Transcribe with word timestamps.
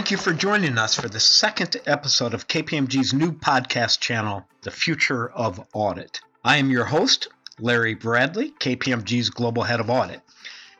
Thank 0.00 0.12
you 0.12 0.16
for 0.16 0.32
joining 0.32 0.78
us 0.78 0.94
for 0.94 1.10
the 1.10 1.20
second 1.20 1.76
episode 1.84 2.32
of 2.32 2.48
KPMG's 2.48 3.12
new 3.12 3.32
podcast 3.32 4.00
channel, 4.00 4.46
The 4.62 4.70
Future 4.70 5.28
of 5.28 5.60
Audit. 5.74 6.22
I 6.42 6.56
am 6.56 6.70
your 6.70 6.86
host, 6.86 7.28
Larry 7.58 7.92
Bradley, 7.92 8.52
KPMG's 8.52 9.28
Global 9.28 9.62
Head 9.62 9.78
of 9.78 9.90
Audit, 9.90 10.22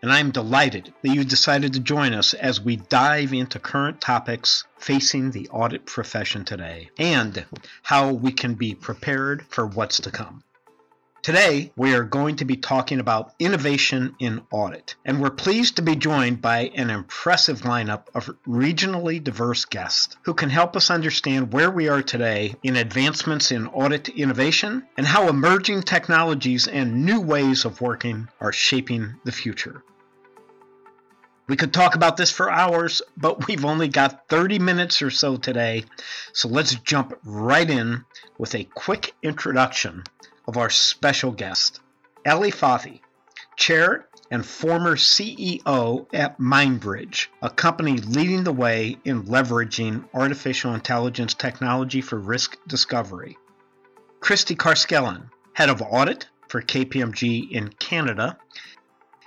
and 0.01 0.11
I 0.11 0.21
am 0.21 0.31
delighted 0.31 0.95
that 1.03 1.15
you 1.15 1.23
decided 1.23 1.75
to 1.75 1.81
join 1.81 2.15
us 2.15 2.33
as 2.33 2.63
we 2.63 2.77
dive 2.77 3.35
into 3.35 3.59
current 3.59 4.01
topics 4.01 4.65
facing 4.79 5.33
the 5.33 5.51
audit 5.51 5.85
profession 5.85 6.47
today 6.47 6.89
and 6.97 7.45
how 7.83 8.13
we 8.13 8.33
can 8.33 8.55
be 8.55 8.75
prepared 8.75 9.45
for 9.51 9.67
what's 9.67 10.01
to 10.01 10.11
come. 10.11 10.43
Today, 11.23 11.71
we 11.77 11.95
are 11.95 12.05
going 12.05 12.37
to 12.37 12.47
be 12.47 12.57
talking 12.57 12.99
about 12.99 13.35
innovation 13.39 14.15
in 14.21 14.41
audit, 14.51 14.95
and 15.05 15.21
we're 15.21 15.29
pleased 15.29 15.77
to 15.77 15.83
be 15.83 15.95
joined 15.95 16.41
by 16.41 16.71
an 16.75 16.89
impressive 16.89 17.61
lineup 17.61 18.05
of 18.15 18.31
regionally 18.49 19.23
diverse 19.23 19.67
guests 19.67 20.17
who 20.23 20.33
can 20.33 20.49
help 20.49 20.77
us 20.77 20.91
understand 20.91 21.53
where 21.53 21.71
we 21.71 21.91
are 21.91 22.03
today 22.03 22.55
in 22.63 22.77
advancements 22.77 23.53
in 23.53 23.67
audit 23.67 24.09
innovation 24.09 24.87
and 24.97 25.07
how 25.07 25.29
emerging 25.29 25.83
technologies 25.83 26.67
and 26.67 27.05
new 27.05 27.21
ways 27.21 27.67
of 27.67 27.83
working 27.83 28.27
are 28.41 28.53
shaping 28.53 29.17
the 29.25 29.33
future. 29.33 29.83
We 31.51 31.57
could 31.57 31.73
talk 31.73 31.97
about 31.97 32.17
this 32.17 32.31
for 32.31 32.49
hours, 32.49 33.03
but 33.17 33.49
we've 33.49 33.65
only 33.65 33.89
got 33.89 34.29
30 34.29 34.61
minutes 34.61 35.03
or 35.03 35.11
so 35.11 35.37
today, 35.37 35.83
so 36.33 36.47
let's 36.47 36.77
jump 36.77 37.19
right 37.25 37.69
in 37.69 38.05
with 38.39 38.55
a 38.55 38.63
quick 38.63 39.17
introduction 39.21 40.05
of 40.47 40.57
our 40.57 40.71
special 40.71 41.33
guest, 41.33 41.81
Eli 42.25 42.51
Fathi, 42.51 43.01
Chair 43.57 44.07
and 44.31 44.47
former 44.47 44.95
CEO 44.95 46.07
at 46.15 46.39
MindBridge, 46.39 47.27
a 47.43 47.51
company 47.51 47.97
leading 47.97 48.45
the 48.45 48.53
way 48.53 48.99
in 49.05 49.25
leveraging 49.25 50.05
artificial 50.15 50.73
intelligence 50.73 51.35
technology 51.35 52.01
for 52.01 52.17
risk 52.17 52.59
discovery. 52.69 53.37
Kristy 54.21 54.57
Carscallen, 54.57 55.31
Head 55.55 55.69
of 55.69 55.83
Audit 55.83 56.29
for 56.47 56.63
KPMG 56.63 57.51
in 57.51 57.71
Canada, 57.71 58.39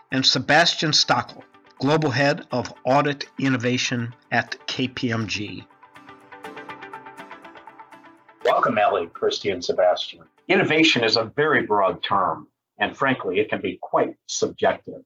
and 0.09 0.25
Sebastian 0.25 0.91
Stöckle, 0.91 1.43
Global 1.79 2.11
Head 2.11 2.47
of 2.51 2.73
Audit 2.85 3.25
Innovation 3.39 4.13
at 4.31 4.55
KPMG. 4.67 5.65
Welcome, 8.45 8.77
Eli, 8.77 9.05
Kristy, 9.07 9.51
and 9.51 9.63
Sebastian. 9.63 10.21
Innovation 10.47 11.03
is 11.03 11.17
a 11.17 11.25
very 11.35 11.65
broad 11.65 12.03
term, 12.03 12.47
and 12.77 12.95
frankly, 12.95 13.39
it 13.39 13.49
can 13.49 13.61
be 13.61 13.79
quite 13.81 14.15
subjective. 14.27 15.01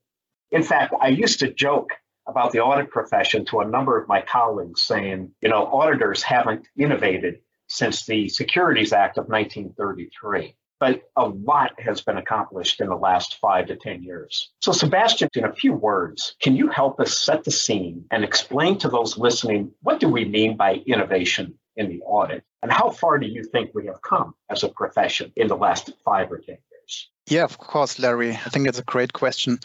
In 0.52 0.64
fact, 0.64 0.94
I 1.02 1.08
used 1.08 1.40
to 1.40 1.54
joke 1.54 1.92
about 2.28 2.52
the 2.52 2.60
audit 2.60 2.92
profession 2.92 3.46
to 3.46 3.62
a 3.62 3.68
number 3.68 4.00
of 4.00 4.08
my 4.08 4.22
colleagues 4.22 4.84
saying, 4.84 5.32
you 5.42 5.50
know, 5.50 5.66
auditors 5.66 6.22
haven't 6.22 6.68
innovated 6.78 7.40
since 7.68 8.06
the 8.06 8.30
Securities 8.30 8.94
Act 8.94 9.18
of 9.18 9.30
1933. 9.30 10.56
But 10.80 11.04
a 11.16 11.28
lot 11.28 11.80
has 11.80 12.02
been 12.02 12.18
accomplished 12.18 12.82
in 12.82 12.88
the 12.88 12.96
last 12.96 13.40
five 13.40 13.68
to 13.68 13.76
10 13.76 14.04
years. 14.04 14.52
So, 14.62 14.72
Sebastian, 14.72 15.30
in 15.36 15.46
a 15.46 15.54
few 15.54 15.74
words, 15.74 16.36
can 16.42 16.56
you 16.56 16.68
help 16.70 17.00
us 17.00 17.18
set 17.18 17.44
the 17.44 17.52
scene 17.52 18.06
and 18.12 18.24
explain 18.24 18.78
to 18.80 18.90
those 18.90 19.18
listening 19.18 19.72
what 19.82 20.00
do 20.00 20.08
we 20.10 20.26
mean 20.26 20.56
by 20.56 20.76
innovation 20.86 21.58
in 21.76 21.90
the 21.90 22.02
audit? 22.02 22.44
And 22.62 22.72
how 22.72 22.90
far 22.90 23.18
do 23.18 23.28
you 23.28 23.44
think 23.44 23.72
we 23.74 23.86
have 23.88 24.02
come 24.02 24.34
as 24.50 24.64
a 24.64 24.70
profession 24.70 25.32
in 25.36 25.48
the 25.48 25.56
last 25.56 25.92
five 26.04 26.32
or 26.32 26.38
10 26.38 26.58
years? 26.72 27.10
Yeah, 27.30 27.44
of 27.44 27.58
course, 27.58 28.00
Larry. 28.00 28.32
I 28.32 28.50
think 28.50 28.68
it's 28.68 28.80
a 28.80 28.84
great 28.84 29.12
question. 29.12 29.60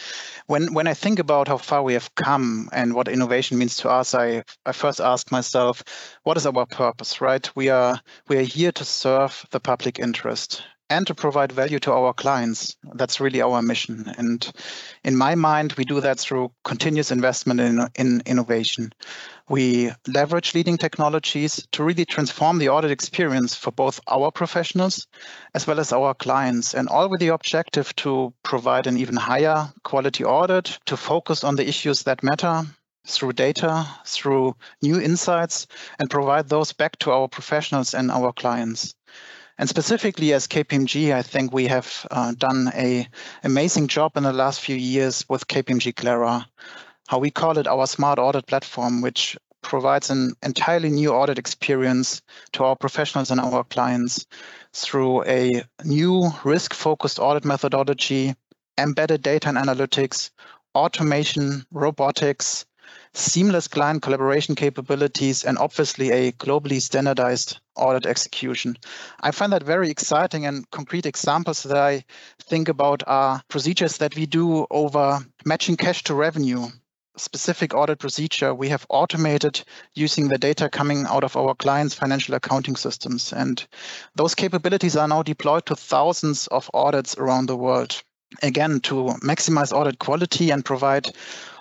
When 0.46 0.74
when 0.74 0.88
I 0.88 0.94
think 0.94 1.20
about 1.20 1.46
how 1.46 1.58
far 1.58 1.82
we 1.84 1.92
have 1.92 2.12
come 2.16 2.68
and 2.72 2.92
what 2.92 3.06
innovation 3.06 3.56
means 3.58 3.76
to 3.78 3.88
us, 3.88 4.14
I, 4.14 4.42
I 4.66 4.72
first 4.72 5.00
ask 5.00 5.30
myself, 5.30 5.84
what 6.24 6.36
is 6.36 6.44
our 6.44 6.66
purpose, 6.66 7.20
right? 7.20 7.48
We 7.54 7.68
are 7.68 8.00
we 8.28 8.36
are 8.38 8.42
here 8.42 8.72
to 8.72 8.84
serve 8.84 9.46
the 9.52 9.60
public 9.60 10.00
interest 10.00 10.64
and 10.92 11.06
to 11.06 11.14
provide 11.14 11.50
value 11.52 11.78
to 11.80 11.92
our 11.92 12.12
clients. 12.12 12.76
That's 12.94 13.18
really 13.18 13.40
our 13.40 13.62
mission. 13.62 14.12
And 14.18 14.52
in 15.04 15.16
my 15.16 15.34
mind, 15.34 15.72
we 15.72 15.84
do 15.84 16.00
that 16.02 16.20
through 16.20 16.52
continuous 16.64 17.10
investment 17.10 17.60
in, 17.60 17.88
in 17.94 18.22
innovation. 18.26 18.92
We 19.48 19.90
leverage 20.06 20.54
leading 20.54 20.76
technologies 20.76 21.66
to 21.72 21.82
really 21.82 22.04
transform 22.04 22.58
the 22.58 22.68
audit 22.68 22.90
experience 22.90 23.54
for 23.54 23.72
both 23.72 24.00
our 24.06 24.30
professionals 24.30 25.06
as 25.54 25.66
well 25.66 25.80
as 25.80 25.92
our 25.92 26.14
clients, 26.14 26.74
and 26.74 26.88
all 26.88 27.08
with 27.08 27.20
the 27.20 27.28
objective 27.28 27.94
to 27.96 28.32
provide 28.42 28.86
an 28.86 28.98
even 28.98 29.16
higher 29.16 29.72
quality 29.84 30.24
audit, 30.24 30.78
to 30.86 30.96
focus 30.96 31.42
on 31.42 31.56
the 31.56 31.66
issues 31.66 32.02
that 32.02 32.22
matter, 32.22 32.64
through 33.06 33.32
data, 33.32 33.86
through 34.06 34.54
new 34.80 35.00
insights, 35.00 35.66
and 35.98 36.10
provide 36.10 36.48
those 36.48 36.72
back 36.72 36.98
to 36.98 37.10
our 37.10 37.28
professionals 37.28 37.94
and 37.94 38.10
our 38.10 38.32
clients. 38.32 38.94
And 39.58 39.68
specifically 39.68 40.32
as 40.32 40.46
KPMG, 40.46 41.14
I 41.14 41.22
think 41.22 41.52
we 41.52 41.66
have 41.66 42.06
uh, 42.10 42.32
done 42.32 42.70
a 42.74 43.06
amazing 43.44 43.88
job 43.88 44.16
in 44.16 44.22
the 44.22 44.32
last 44.32 44.60
few 44.60 44.76
years 44.76 45.24
with 45.28 45.46
KPMG 45.46 45.94
Clara, 45.94 46.46
how 47.08 47.18
we 47.18 47.30
call 47.30 47.58
it 47.58 47.66
our 47.66 47.86
smart 47.86 48.18
audit 48.18 48.46
platform, 48.46 49.02
which 49.02 49.36
provides 49.62 50.10
an 50.10 50.32
entirely 50.42 50.90
new 50.90 51.10
audit 51.12 51.38
experience 51.38 52.20
to 52.52 52.64
our 52.64 52.76
professionals 52.76 53.30
and 53.30 53.40
our 53.40 53.64
clients 53.64 54.26
through 54.72 55.24
a 55.24 55.62
new 55.84 56.30
risk-focused 56.44 57.18
audit 57.18 57.44
methodology, 57.44 58.34
embedded 58.78 59.22
data 59.22 59.48
and 59.48 59.58
analytics, 59.58 60.30
automation, 60.74 61.64
robotics, 61.70 62.64
seamless 63.14 63.68
client 63.68 64.02
collaboration 64.02 64.54
capabilities, 64.54 65.44
and 65.44 65.58
obviously 65.58 66.10
a 66.10 66.32
globally 66.32 66.80
standardized 66.80 67.58
audit 67.76 68.06
execution. 68.06 68.76
I 69.20 69.30
find 69.30 69.52
that 69.52 69.62
very 69.62 69.90
exciting 69.90 70.46
and 70.46 70.70
concrete 70.70 71.06
examples 71.06 71.62
that 71.64 71.76
I 71.76 72.04
think 72.40 72.68
about 72.68 73.02
are 73.06 73.42
procedures 73.48 73.98
that 73.98 74.16
we 74.16 74.26
do 74.26 74.66
over 74.70 75.18
matching 75.44 75.76
cash 75.76 76.04
to 76.04 76.14
revenue. 76.14 76.68
Specific 77.18 77.74
audit 77.74 77.98
procedure 77.98 78.54
we 78.54 78.70
have 78.70 78.86
automated 78.88 79.62
using 79.94 80.28
the 80.28 80.38
data 80.38 80.70
coming 80.70 81.04
out 81.06 81.24
of 81.24 81.36
our 81.36 81.54
clients' 81.54 81.94
financial 81.94 82.34
accounting 82.34 82.76
systems. 82.76 83.34
And 83.34 83.62
those 84.14 84.34
capabilities 84.34 84.96
are 84.96 85.08
now 85.08 85.22
deployed 85.22 85.66
to 85.66 85.76
thousands 85.76 86.46
of 86.46 86.70
audits 86.72 87.18
around 87.18 87.46
the 87.46 87.56
world. 87.56 88.02
Again, 88.42 88.80
to 88.80 88.94
maximize 89.22 89.74
audit 89.74 89.98
quality 89.98 90.50
and 90.50 90.64
provide 90.64 91.10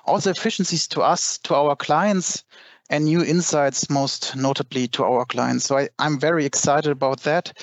also 0.06 0.30
efficiencies 0.30 0.88
to 0.90 1.02
us, 1.02 1.38
to 1.40 1.56
our 1.56 1.76
clients, 1.76 2.44
and 2.90 3.06
new 3.06 3.24
insights, 3.24 3.90
most 3.90 4.36
notably 4.36 4.88
to 4.90 5.04
our 5.04 5.26
clients. 5.26 5.66
So 5.66 5.78
I, 5.78 5.90
I'm 5.98 6.20
very 6.20 6.46
excited 6.46 6.92
about 6.92 7.22
that 7.22 7.54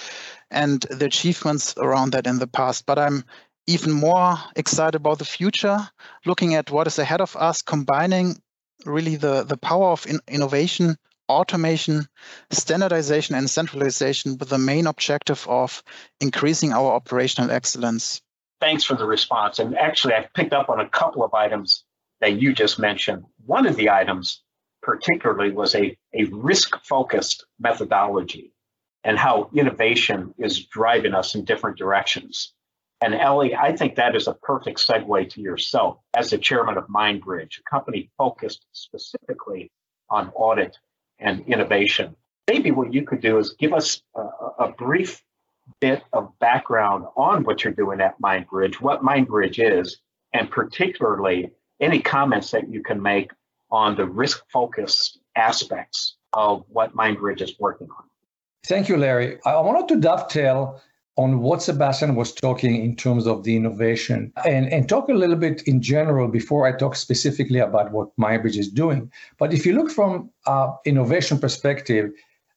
and 0.50 0.80
the 0.90 1.04
achievements 1.04 1.74
around 1.76 2.12
that 2.12 2.26
in 2.26 2.38
the 2.38 2.46
past. 2.46 2.86
But 2.86 2.98
I'm 2.98 3.24
even 3.66 3.92
more 3.92 4.38
excited 4.56 4.94
about 4.94 5.18
the 5.18 5.26
future, 5.26 5.78
looking 6.24 6.54
at 6.54 6.70
what 6.70 6.86
is 6.86 6.98
ahead 6.98 7.20
of 7.20 7.36
us, 7.36 7.60
combining 7.60 8.40
really 8.86 9.16
the, 9.16 9.44
the 9.44 9.58
power 9.58 9.90
of 9.90 10.06
in 10.06 10.20
innovation, 10.26 10.96
automation, 11.28 12.08
standardization, 12.50 13.34
and 13.34 13.50
centralization 13.50 14.38
with 14.38 14.48
the 14.48 14.58
main 14.58 14.86
objective 14.86 15.46
of 15.46 15.82
increasing 16.20 16.72
our 16.72 16.92
operational 16.92 17.50
excellence. 17.50 18.22
Thanks 18.60 18.84
for 18.84 18.94
the 18.94 19.04
response. 19.04 19.58
And 19.58 19.76
actually, 19.76 20.14
I've 20.14 20.32
picked 20.32 20.54
up 20.54 20.70
on 20.70 20.80
a 20.80 20.88
couple 20.88 21.22
of 21.22 21.34
items 21.34 21.84
that 22.20 22.40
you 22.40 22.52
just 22.52 22.78
mentioned. 22.78 23.24
One 23.46 23.66
of 23.66 23.76
the 23.76 23.90
items, 23.90 24.42
particularly, 24.82 25.52
was 25.52 25.74
a, 25.74 25.96
a 26.14 26.24
risk 26.24 26.76
focused 26.84 27.46
methodology 27.58 28.52
and 29.04 29.18
how 29.18 29.50
innovation 29.54 30.34
is 30.38 30.66
driving 30.66 31.14
us 31.14 31.34
in 31.34 31.44
different 31.44 31.78
directions. 31.78 32.52
And 33.00 33.14
Eli, 33.14 33.50
I 33.56 33.76
think 33.76 33.94
that 33.94 34.16
is 34.16 34.26
a 34.26 34.34
perfect 34.34 34.84
segue 34.84 35.30
to 35.30 35.40
yourself 35.40 35.98
as 36.16 36.30
the 36.30 36.38
chairman 36.38 36.76
of 36.76 36.88
MindBridge, 36.88 37.60
a 37.60 37.70
company 37.70 38.10
focused 38.18 38.66
specifically 38.72 39.70
on 40.10 40.30
audit 40.34 40.76
and 41.20 41.40
innovation. 41.46 42.16
Maybe 42.48 42.72
what 42.72 42.92
you 42.92 43.02
could 43.02 43.20
do 43.20 43.38
is 43.38 43.54
give 43.58 43.72
us 43.72 44.02
a, 44.16 44.22
a 44.58 44.72
brief 44.72 45.22
bit 45.80 46.02
of 46.12 46.36
background 46.40 47.04
on 47.16 47.44
what 47.44 47.62
you're 47.62 47.72
doing 47.72 48.00
at 48.00 48.20
MindBridge, 48.20 48.80
what 48.80 49.02
MindBridge 49.02 49.58
is, 49.58 50.00
and 50.32 50.50
particularly 50.50 51.50
any 51.80 52.00
comments 52.00 52.50
that 52.50 52.70
you 52.70 52.82
can 52.82 53.00
make 53.00 53.30
on 53.70 53.96
the 53.96 54.06
risk 54.06 54.42
focused 54.52 55.20
aspects 55.36 56.16
of 56.32 56.64
what 56.68 56.94
MindBridge 56.94 57.40
is 57.40 57.54
working 57.58 57.88
on. 57.90 58.04
Thank 58.66 58.88
you, 58.88 58.96
Larry. 58.96 59.38
I 59.44 59.60
wanted 59.60 59.88
to 59.88 60.00
dovetail 60.00 60.80
on 61.16 61.40
what 61.40 61.62
Sebastian 61.62 62.14
was 62.14 62.32
talking 62.32 62.84
in 62.84 62.94
terms 62.94 63.26
of 63.26 63.42
the 63.42 63.56
innovation 63.56 64.32
and, 64.44 64.72
and 64.72 64.88
talk 64.88 65.08
a 65.08 65.12
little 65.12 65.36
bit 65.36 65.62
in 65.62 65.82
general 65.82 66.28
before 66.28 66.66
I 66.66 66.72
talk 66.72 66.94
specifically 66.94 67.58
about 67.58 67.90
what 67.90 68.16
MindBridge 68.16 68.56
is 68.56 68.68
doing. 68.68 69.10
But 69.36 69.52
if 69.52 69.66
you 69.66 69.72
look 69.72 69.90
from 69.90 70.30
uh, 70.46 70.72
innovation 70.84 71.38
perspective, 71.38 72.12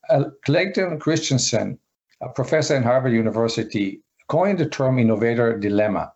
uh, 0.10 0.26
Clayton 0.46 1.00
Christensen, 1.00 1.80
a 2.22 2.30
professor 2.30 2.76
in 2.76 2.84
Harvard 2.84 3.14
University, 3.14 4.02
coined 4.28 4.60
the 4.60 4.70
term 4.70 5.00
innovator 5.00 5.58
dilemma. 5.58 6.14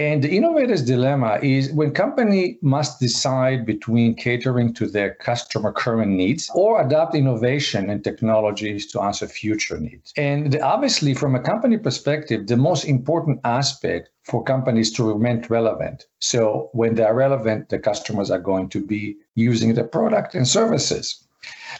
And 0.00 0.24
the 0.24 0.34
innovator's 0.34 0.82
dilemma 0.82 1.38
is 1.42 1.70
when 1.72 1.90
company 1.90 2.56
must 2.62 3.00
decide 3.00 3.66
between 3.66 4.14
catering 4.14 4.72
to 4.72 4.86
their 4.86 5.12
customer 5.16 5.72
current 5.72 6.12
needs 6.12 6.50
or 6.54 6.80
adopt 6.80 7.14
innovation 7.14 7.90
and 7.90 8.02
technologies 8.02 8.90
to 8.92 9.02
answer 9.02 9.26
future 9.26 9.78
needs. 9.78 10.14
And 10.16 10.58
obviously, 10.62 11.12
from 11.12 11.34
a 11.34 11.40
company 11.40 11.76
perspective, 11.76 12.46
the 12.46 12.56
most 12.56 12.84
important 12.84 13.40
aspect 13.44 14.08
for 14.22 14.42
companies 14.42 14.90
to 14.92 15.04
remain 15.04 15.44
relevant. 15.50 16.06
So 16.18 16.70
when 16.72 16.94
they 16.94 17.04
are 17.04 17.14
relevant, 17.14 17.68
the 17.68 17.78
customers 17.78 18.30
are 18.30 18.40
going 18.40 18.70
to 18.70 18.80
be 18.82 19.16
using 19.34 19.74
the 19.74 19.84
product 19.84 20.34
and 20.34 20.48
services. 20.48 21.22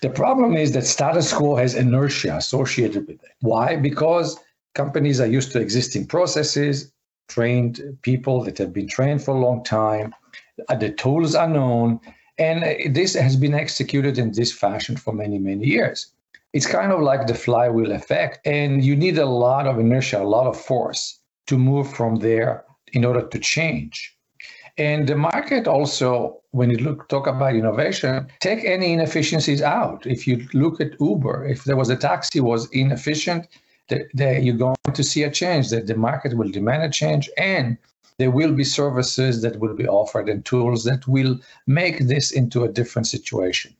The 0.02 0.10
problem 0.10 0.58
is 0.58 0.72
that 0.72 0.84
status 0.84 1.32
quo 1.32 1.56
has 1.56 1.74
inertia 1.74 2.36
associated 2.36 3.06
with 3.06 3.24
it. 3.24 3.32
Why? 3.40 3.76
Because 3.76 4.38
companies 4.74 5.22
are 5.22 5.26
used 5.26 5.52
to 5.52 5.60
existing 5.60 6.06
processes, 6.06 6.92
trained 7.30 7.74
people 8.02 8.36
that 8.44 8.58
have 8.58 8.72
been 8.72 8.88
trained 8.88 9.22
for 9.22 9.32
a 9.34 9.44
long 9.46 9.62
time. 9.64 10.14
Uh, 10.68 10.74
the 10.74 10.90
tools 10.90 11.34
are 11.34 11.48
known, 11.48 12.00
and 12.38 12.58
this 12.94 13.14
has 13.14 13.36
been 13.36 13.54
executed 13.54 14.18
in 14.18 14.32
this 14.32 14.52
fashion 14.52 14.96
for 14.96 15.12
many, 15.12 15.38
many 15.38 15.66
years. 15.66 15.98
It's 16.52 16.66
kind 16.66 16.92
of 16.92 17.00
like 17.00 17.26
the 17.26 17.34
flywheel 17.34 17.92
effect, 17.92 18.46
and 18.46 18.84
you 18.84 18.96
need 18.96 19.18
a 19.18 19.32
lot 19.46 19.66
of 19.66 19.78
inertia, 19.78 20.20
a 20.20 20.32
lot 20.36 20.46
of 20.46 20.60
force 20.60 21.20
to 21.46 21.56
move 21.56 21.86
from 21.98 22.16
there 22.16 22.64
in 22.92 23.04
order 23.04 23.22
to 23.32 23.38
change. 23.38 24.16
And 24.78 25.06
the 25.06 25.16
market 25.16 25.68
also, 25.68 26.40
when 26.52 26.70
you 26.70 26.78
look 26.78 27.08
talk 27.08 27.26
about 27.26 27.54
innovation, 27.54 28.26
take 28.40 28.64
any 28.64 28.92
inefficiencies 28.92 29.62
out. 29.62 30.06
If 30.06 30.26
you 30.26 30.48
look 30.54 30.80
at 30.80 31.00
Uber, 31.00 31.46
if 31.46 31.64
there 31.64 31.76
was 31.76 31.90
a 31.90 31.96
taxi 31.96 32.40
was 32.40 32.68
inefficient, 32.70 33.46
the, 33.90 34.40
you're 34.40 34.56
going 34.56 34.76
to 34.94 35.04
see 35.04 35.22
a 35.24 35.30
change. 35.30 35.68
That 35.68 35.86
the 35.86 35.96
market 35.96 36.36
will 36.36 36.48
demand 36.48 36.82
a 36.82 36.90
change, 36.90 37.28
and 37.36 37.76
there 38.18 38.30
will 38.30 38.52
be 38.52 38.64
services 38.64 39.42
that 39.42 39.58
will 39.60 39.74
be 39.74 39.88
offered 39.88 40.28
and 40.28 40.44
tools 40.44 40.84
that 40.84 41.06
will 41.06 41.38
make 41.66 42.06
this 42.06 42.30
into 42.30 42.64
a 42.64 42.68
different 42.68 43.06
situation. 43.06 43.74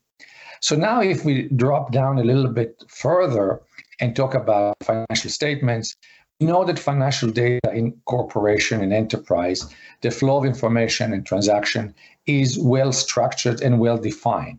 So 0.60 0.76
now, 0.76 1.00
if 1.00 1.24
we 1.24 1.48
drop 1.56 1.92
down 1.92 2.18
a 2.18 2.24
little 2.24 2.48
bit 2.48 2.84
further 2.88 3.60
and 4.00 4.14
talk 4.14 4.34
about 4.34 4.76
financial 4.82 5.30
statements, 5.30 5.96
we 6.38 6.46
know 6.46 6.64
that 6.64 6.78
financial 6.78 7.30
data 7.30 7.70
in 7.72 7.92
corporation 8.06 8.82
and 8.82 8.92
enterprise, 8.92 9.66
the 10.00 10.10
flow 10.10 10.38
of 10.38 10.44
information 10.44 11.12
and 11.12 11.26
transaction 11.26 11.94
is 12.26 12.58
well 12.58 12.92
structured 12.92 13.60
and 13.60 13.78
well 13.78 13.98
defined. 13.98 14.58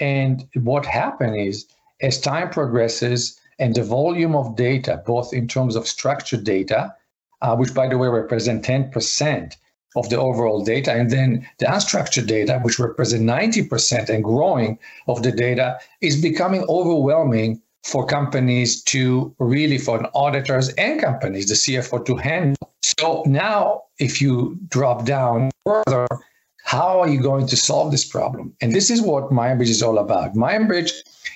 And 0.00 0.44
what 0.54 0.86
happens 0.86 1.36
is, 1.36 1.66
as 2.00 2.20
time 2.20 2.50
progresses, 2.50 3.40
and 3.58 3.74
the 3.74 3.82
volume 3.82 4.34
of 4.34 4.56
data, 4.56 5.02
both 5.06 5.32
in 5.32 5.48
terms 5.48 5.76
of 5.76 5.86
structured 5.86 6.44
data, 6.44 6.94
uh, 7.42 7.56
which 7.56 7.74
by 7.74 7.88
the 7.88 7.98
way 7.98 8.08
represent 8.08 8.64
10% 8.64 9.54
of 9.96 10.08
the 10.08 10.18
overall 10.18 10.64
data, 10.64 10.92
and 10.92 11.10
then 11.10 11.48
the 11.58 11.66
unstructured 11.66 12.26
data, 12.26 12.58
which 12.62 12.78
represent 12.78 13.22
90% 13.22 14.08
and 14.08 14.24
growing 14.24 14.78
of 15.06 15.22
the 15.22 15.30
data, 15.30 15.78
is 16.00 16.20
becoming 16.20 16.64
overwhelming 16.68 17.60
for 17.84 18.06
companies 18.06 18.82
to 18.82 19.34
really, 19.38 19.78
for 19.78 20.08
auditors 20.14 20.70
and 20.70 21.00
companies, 21.00 21.46
the 21.46 21.54
CFO 21.54 22.04
to 22.06 22.16
handle. 22.16 22.72
So 22.82 23.22
now, 23.26 23.82
if 23.98 24.20
you 24.20 24.58
drop 24.68 25.04
down 25.04 25.50
further, 25.64 26.06
how 26.64 27.00
are 27.00 27.08
you 27.08 27.20
going 27.20 27.46
to 27.46 27.56
solve 27.56 27.92
this 27.92 28.04
problem? 28.04 28.54
And 28.60 28.72
this 28.72 28.90
is 28.90 29.02
what 29.02 29.30
MindBridge 29.30 29.68
is 29.68 29.82
all 29.82 29.98
about. 29.98 30.34
MindBridge 30.34 30.92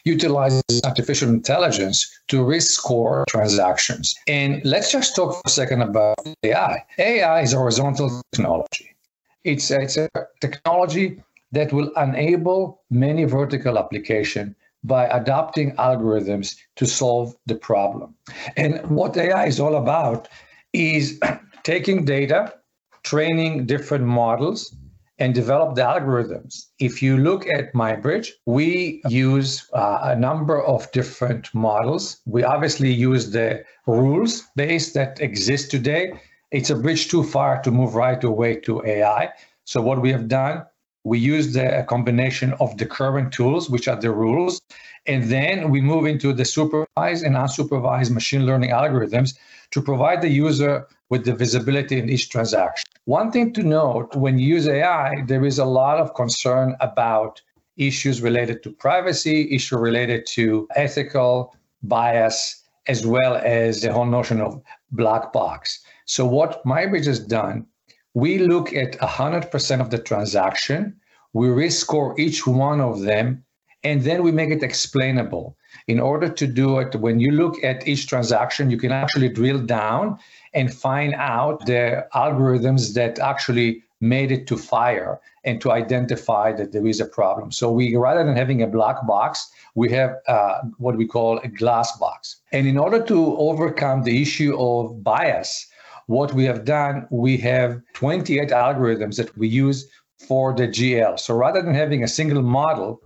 utilizes 0.08 0.62
artificial 0.84 1.28
intelligence 1.28 1.99
to 2.28 2.43
risk 2.43 2.70
score 2.81 3.25
transactions. 3.28 4.14
And 4.26 4.50
let's 4.64 4.90
just 4.90 5.14
talk 5.14 5.34
for 5.34 5.43
a 5.44 5.50
second 5.50 5.82
about 5.82 6.16
AI. 6.43 6.84
AI 6.99 7.40
is 7.43 7.52
a 7.52 7.58
horizontal 7.58 8.22
technology. 8.32 8.96
It's 9.44 9.70
a, 9.70 9.81
it's 9.82 9.96
a 9.96 10.08
technology 10.40 11.22
that 11.52 11.72
will 11.72 11.90
enable 11.96 12.82
many 12.90 13.25
vertical 13.25 13.78
application 13.78 14.55
by 14.84 15.06
adopting 15.06 15.75
algorithms 15.76 16.56
to 16.76 16.87
solve 16.87 17.34
the 17.46 17.55
problem. 17.55 18.14
And 18.56 18.72
what 18.90 19.16
AI 19.16 19.46
is 19.46 19.58
all 19.60 19.76
about 19.76 20.28
is 20.72 21.19
taking 21.62 22.05
data, 22.05 22.55
training 23.02 23.66
different 23.66 24.05
models, 24.05 24.75
and 25.19 25.35
develop 25.35 25.75
the 25.75 25.82
algorithms. 25.82 26.67
If 26.79 27.03
you 27.03 27.17
look 27.17 27.47
at 27.49 27.73
MindBridge, 27.73 28.29
we 28.47 29.03
use 29.09 29.69
uh, 29.73 29.99
a 30.03 30.17
number 30.17 30.62
of 30.62 30.91
different 30.93 31.53
models. 31.55 32.19
We 32.25 32.44
obviously 32.44 32.93
use 32.93 33.31
the 33.31 33.65
rules 33.87 34.44
base 34.55 34.93
that 34.93 35.20
exist 35.20 35.70
today. 35.70 36.12
It's 36.53 36.70
a 36.70 36.76
bridge 36.76 37.09
too 37.09 37.25
far 37.25 37.61
to 37.62 37.70
move 37.70 37.94
right 37.94 38.23
away 38.23 38.56
to 38.61 38.85
AI. 38.85 39.31
So 39.65 39.82
what 39.82 40.00
we 40.00 40.12
have 40.12 40.29
done, 40.29 40.65
we 41.05 41.19
use 41.19 41.53
the 41.53 41.85
combination 41.88 42.55
of 42.61 42.76
the 42.79 42.87
current 42.87 43.32
tools, 43.32 43.69
which 43.69 43.88
are 43.88 44.00
the 44.00 44.11
rules, 44.11 44.61
and 45.06 45.25
then 45.25 45.70
we 45.70 45.81
move 45.81 46.06
into 46.06 46.32
the 46.32 46.44
supervised 46.44 47.25
and 47.25 47.35
unsupervised 47.35 48.11
machine 48.11 48.47
learning 48.47 48.70
algorithms 48.70 49.37
to 49.73 49.82
provide 49.82 50.23
the 50.23 50.29
user 50.29 50.87
with 51.10 51.25
the 51.25 51.34
visibility 51.34 51.99
in 51.99 52.08
each 52.08 52.31
transaction. 52.31 52.84
One 53.05 53.31
thing 53.31 53.52
to 53.55 53.62
note 53.62 54.14
when 54.14 54.38
you 54.38 54.46
use 54.46 54.69
AI, 54.69 55.22
there 55.26 55.44
is 55.44 55.58
a 55.58 55.64
lot 55.64 55.99
of 55.99 56.14
concern 56.14 56.76
about 56.81 57.40
issues 57.76 58.20
related 58.20 58.62
to 58.62 58.72
privacy, 58.72 59.55
issue 59.55 59.78
related 59.78 60.26
to 60.26 60.69
ethical 60.76 61.55
bias, 61.82 62.62
as 62.88 63.06
well 63.06 63.37
as 63.37 63.81
the 63.81 63.93
whole 63.93 64.06
notion 64.06 64.40
of 64.40 64.60
black 64.90 65.32
box. 65.32 65.81
So 66.05 66.26
what 66.26 66.64
MindBridge 66.64 67.06
has 67.06 67.20
done, 67.20 67.66
we 68.14 68.38
look 68.38 68.72
at 68.72 68.99
100% 68.99 69.81
of 69.81 69.90
the 69.90 69.99
transaction, 69.99 70.96
we 71.32 71.49
risk 71.49 71.81
score 71.81 72.19
each 72.19 72.46
one 72.46 72.81
of 72.81 73.02
them, 73.02 73.44
and 73.84 74.02
then 74.02 74.22
we 74.22 74.32
make 74.32 74.50
it 74.50 74.62
explainable. 74.62 75.56
In 75.87 76.00
order 76.00 76.28
to 76.28 76.46
do 76.46 76.78
it, 76.78 76.96
when 76.96 77.20
you 77.20 77.31
look 77.31 77.62
at 77.62 77.87
each 77.87 78.08
transaction, 78.08 78.70
you 78.70 78.76
can 78.76 78.90
actually 78.90 79.28
drill 79.28 79.58
down 79.58 80.19
and 80.58 80.75
find 80.75 81.14
out 81.14 81.66
the 81.66 82.05
algorithms 82.14 82.94
that 82.94 83.20
actually 83.20 83.84
made 84.00 84.32
it 84.32 84.46
to 84.49 84.56
fire 84.56 85.20
and 85.44 85.60
to 85.60 85.70
identify 85.70 86.52
that 86.52 86.72
there 86.72 86.87
is 86.87 87.00
a 87.00 87.06
problem. 87.06 87.52
So 87.52 87.70
we, 87.70 87.94
rather 87.96 88.25
than 88.25 88.37
having 88.37 88.60
a 88.62 88.66
black 88.66 89.06
box, 89.06 89.50
we 89.76 89.88
have 89.93 90.16
uh, 90.26 90.62
what 90.78 90.96
we 90.96 91.06
call 91.06 91.38
a 91.38 91.49
glass 91.49 91.96
box. 91.99 92.40
And 92.50 92.66
in 92.66 92.76
order 92.76 93.00
to 93.05 93.37
overcome 93.37 94.03
the 94.03 94.20
issue 94.20 94.53
of 94.58 95.03
bias, 95.05 95.67
what 96.06 96.34
we 96.34 96.44
have 96.44 96.65
done, 96.65 97.06
we 97.10 97.36
have 97.38 97.81
28 97.93 98.48
algorithms 98.48 99.17
that 99.17 99.36
we 99.38 99.46
use 99.46 99.88
for 100.27 100.53
the 100.55 100.67
GL. 100.67 101.20
So 101.20 101.36
rather 101.36 101.62
than 101.62 101.74
having 101.74 102.03
a 102.03 102.08
single 102.08 102.43
model, 102.43 103.00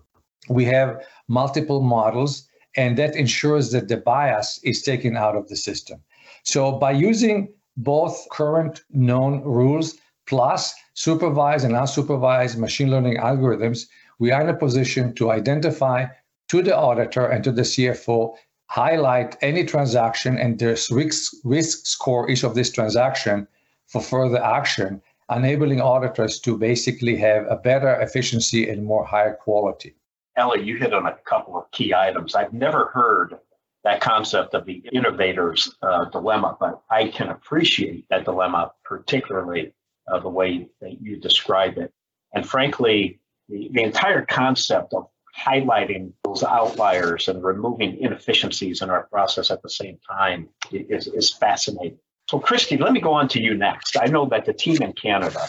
we 0.48 0.64
have 0.66 1.04
multiple 1.28 1.82
models, 1.82 2.48
and 2.76 2.96
that 2.96 3.14
ensures 3.14 3.72
that 3.72 3.88
the 3.88 3.98
bias 3.98 4.58
is 4.64 4.82
taken 4.82 5.16
out 5.16 5.36
of 5.36 5.48
the 5.48 5.56
system. 5.56 6.00
So 6.42 6.72
by 6.72 6.92
using 6.92 7.52
both 7.76 8.26
current 8.30 8.82
known 8.90 9.42
rules 9.42 9.96
plus 10.26 10.74
supervised 10.94 11.64
and 11.64 11.74
unsupervised 11.74 12.56
machine 12.56 12.90
learning 12.90 13.16
algorithms, 13.16 13.86
we 14.18 14.30
are 14.30 14.42
in 14.42 14.48
a 14.48 14.56
position 14.56 15.14
to 15.14 15.30
identify 15.30 16.06
to 16.48 16.62
the 16.62 16.76
auditor 16.76 17.26
and 17.26 17.42
to 17.44 17.52
the 17.52 17.62
CFO, 17.62 18.34
highlight 18.66 19.36
any 19.42 19.64
transaction 19.64 20.38
and 20.38 20.58
the 20.58 20.70
risk, 20.90 21.32
risk 21.44 21.86
score 21.86 22.30
each 22.30 22.44
of 22.44 22.54
this 22.54 22.70
transaction 22.70 23.46
for 23.86 24.00
further 24.00 24.42
action, 24.42 25.02
enabling 25.34 25.80
auditors 25.80 26.40
to 26.40 26.58
basically 26.58 27.16
have 27.16 27.46
a 27.48 27.56
better 27.56 28.00
efficiency 28.00 28.68
and 28.68 28.84
more 28.84 29.04
higher 29.04 29.34
quality. 29.34 29.94
Eli, 30.38 30.56
you 30.56 30.76
hit 30.76 30.94
on 30.94 31.06
a 31.06 31.16
couple 31.24 31.56
of 31.56 31.70
key 31.70 31.92
items. 31.94 32.34
I've 32.34 32.52
never 32.52 32.86
heard 32.86 33.38
that 33.84 34.00
concept 34.00 34.54
of 34.54 34.64
the 34.64 34.82
innovator's 34.92 35.76
uh, 35.82 36.04
dilemma, 36.06 36.56
but 36.58 36.82
I 36.90 37.08
can 37.08 37.28
appreciate 37.28 38.06
that 38.10 38.24
dilemma, 38.24 38.72
particularly 38.84 39.74
uh, 40.10 40.20
the 40.20 40.28
way 40.28 40.68
that 40.80 41.00
you 41.00 41.16
describe 41.16 41.78
it. 41.78 41.92
And 42.32 42.48
frankly, 42.48 43.20
the, 43.48 43.70
the 43.72 43.82
entire 43.82 44.24
concept 44.24 44.94
of 44.94 45.08
highlighting 45.36 46.12
those 46.24 46.42
outliers 46.42 47.28
and 47.28 47.42
removing 47.42 47.98
inefficiencies 47.98 48.82
in 48.82 48.90
our 48.90 49.04
process 49.04 49.50
at 49.50 49.62
the 49.62 49.70
same 49.70 49.98
time 50.08 50.48
is, 50.70 51.06
is 51.06 51.32
fascinating. 51.32 51.98
So, 52.30 52.38
Kristy, 52.38 52.78
let 52.78 52.92
me 52.92 53.00
go 53.00 53.12
on 53.12 53.28
to 53.28 53.42
you 53.42 53.54
next. 53.54 53.96
I 54.00 54.06
know 54.06 54.26
that 54.26 54.44
the 54.44 54.52
team 54.52 54.80
in 54.80 54.92
Canada 54.92 55.40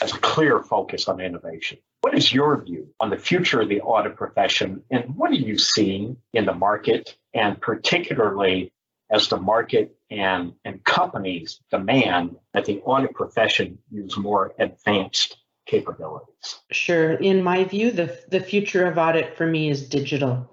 has 0.00 0.12
a 0.12 0.18
clear 0.18 0.60
focus 0.62 1.08
on 1.08 1.20
innovation. 1.20 1.78
What 2.00 2.14
is 2.14 2.32
your 2.32 2.62
view 2.62 2.88
on 3.00 3.10
the 3.10 3.16
future 3.16 3.60
of 3.60 3.68
the 3.68 3.80
audit 3.80 4.16
profession 4.16 4.82
and 4.90 5.16
what 5.16 5.30
are 5.30 5.34
you 5.34 5.58
seeing 5.58 6.16
in 6.32 6.46
the 6.46 6.54
market 6.54 7.16
and 7.34 7.60
particularly 7.60 8.72
as 9.10 9.28
the 9.28 9.36
market 9.36 9.96
and, 10.10 10.54
and 10.64 10.82
companies 10.84 11.60
demand 11.70 12.36
that 12.52 12.64
the 12.64 12.80
audit 12.80 13.14
profession 13.14 13.78
use 13.90 14.16
more 14.16 14.54
advanced 14.58 15.36
capabilities? 15.66 16.58
Sure. 16.70 17.12
In 17.14 17.42
my 17.42 17.64
view, 17.64 17.90
the, 17.90 18.18
the 18.28 18.40
future 18.40 18.86
of 18.86 18.98
audit 18.98 19.36
for 19.36 19.46
me 19.46 19.70
is 19.70 19.88
digital. 19.88 20.50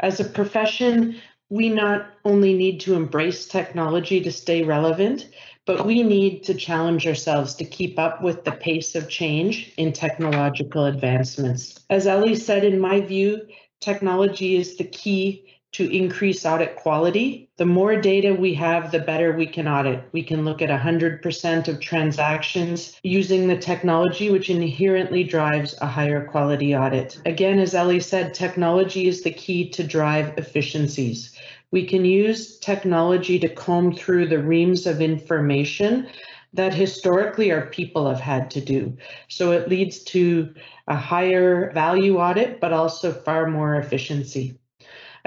As 0.00 0.20
a 0.20 0.24
profession, 0.24 1.16
we 1.48 1.68
not 1.68 2.06
only 2.24 2.54
need 2.54 2.80
to 2.80 2.94
embrace 2.94 3.46
technology 3.46 4.20
to 4.20 4.32
stay 4.32 4.62
relevant, 4.62 5.28
but 5.64 5.86
we 5.86 6.02
need 6.02 6.44
to 6.44 6.54
challenge 6.54 7.06
ourselves 7.06 7.54
to 7.54 7.64
keep 7.64 7.98
up 7.98 8.22
with 8.22 8.44
the 8.44 8.52
pace 8.52 8.94
of 8.94 9.08
change 9.08 9.72
in 9.76 9.92
technological 9.92 10.86
advancements. 10.86 11.80
As 11.90 12.06
Eli 12.06 12.34
said, 12.34 12.64
in 12.64 12.78
my 12.78 13.00
view, 13.00 13.46
technology 13.80 14.56
is 14.56 14.76
the 14.76 14.84
key 14.84 15.55
to 15.76 15.94
increase 15.94 16.46
audit 16.46 16.74
quality. 16.74 17.50
The 17.58 17.66
more 17.66 18.00
data 18.00 18.32
we 18.32 18.54
have, 18.54 18.90
the 18.90 18.98
better 18.98 19.36
we 19.36 19.46
can 19.46 19.68
audit. 19.68 20.08
We 20.12 20.22
can 20.22 20.42
look 20.42 20.62
at 20.62 20.70
100% 20.70 21.68
of 21.68 21.80
transactions 21.80 22.98
using 23.02 23.46
the 23.46 23.58
technology, 23.58 24.30
which 24.30 24.48
inherently 24.48 25.22
drives 25.22 25.74
a 25.82 25.86
higher 25.86 26.24
quality 26.24 26.74
audit. 26.74 27.20
Again, 27.26 27.58
as 27.58 27.74
Eli 27.74 27.98
said, 27.98 28.32
technology 28.32 29.06
is 29.06 29.20
the 29.22 29.30
key 29.30 29.68
to 29.68 29.84
drive 29.84 30.38
efficiencies. 30.38 31.36
We 31.72 31.86
can 31.86 32.06
use 32.06 32.58
technology 32.58 33.38
to 33.40 33.48
comb 33.50 33.94
through 33.94 34.28
the 34.28 34.42
reams 34.42 34.86
of 34.86 35.02
information 35.02 36.08
that 36.54 36.72
historically 36.72 37.52
our 37.52 37.66
people 37.66 38.08
have 38.08 38.20
had 38.20 38.50
to 38.52 38.62
do. 38.62 38.96
So 39.28 39.52
it 39.52 39.68
leads 39.68 40.02
to 40.04 40.54
a 40.88 40.96
higher 40.96 41.70
value 41.72 42.16
audit, 42.16 42.60
but 42.62 42.72
also 42.72 43.12
far 43.12 43.46
more 43.50 43.74
efficiency. 43.74 44.58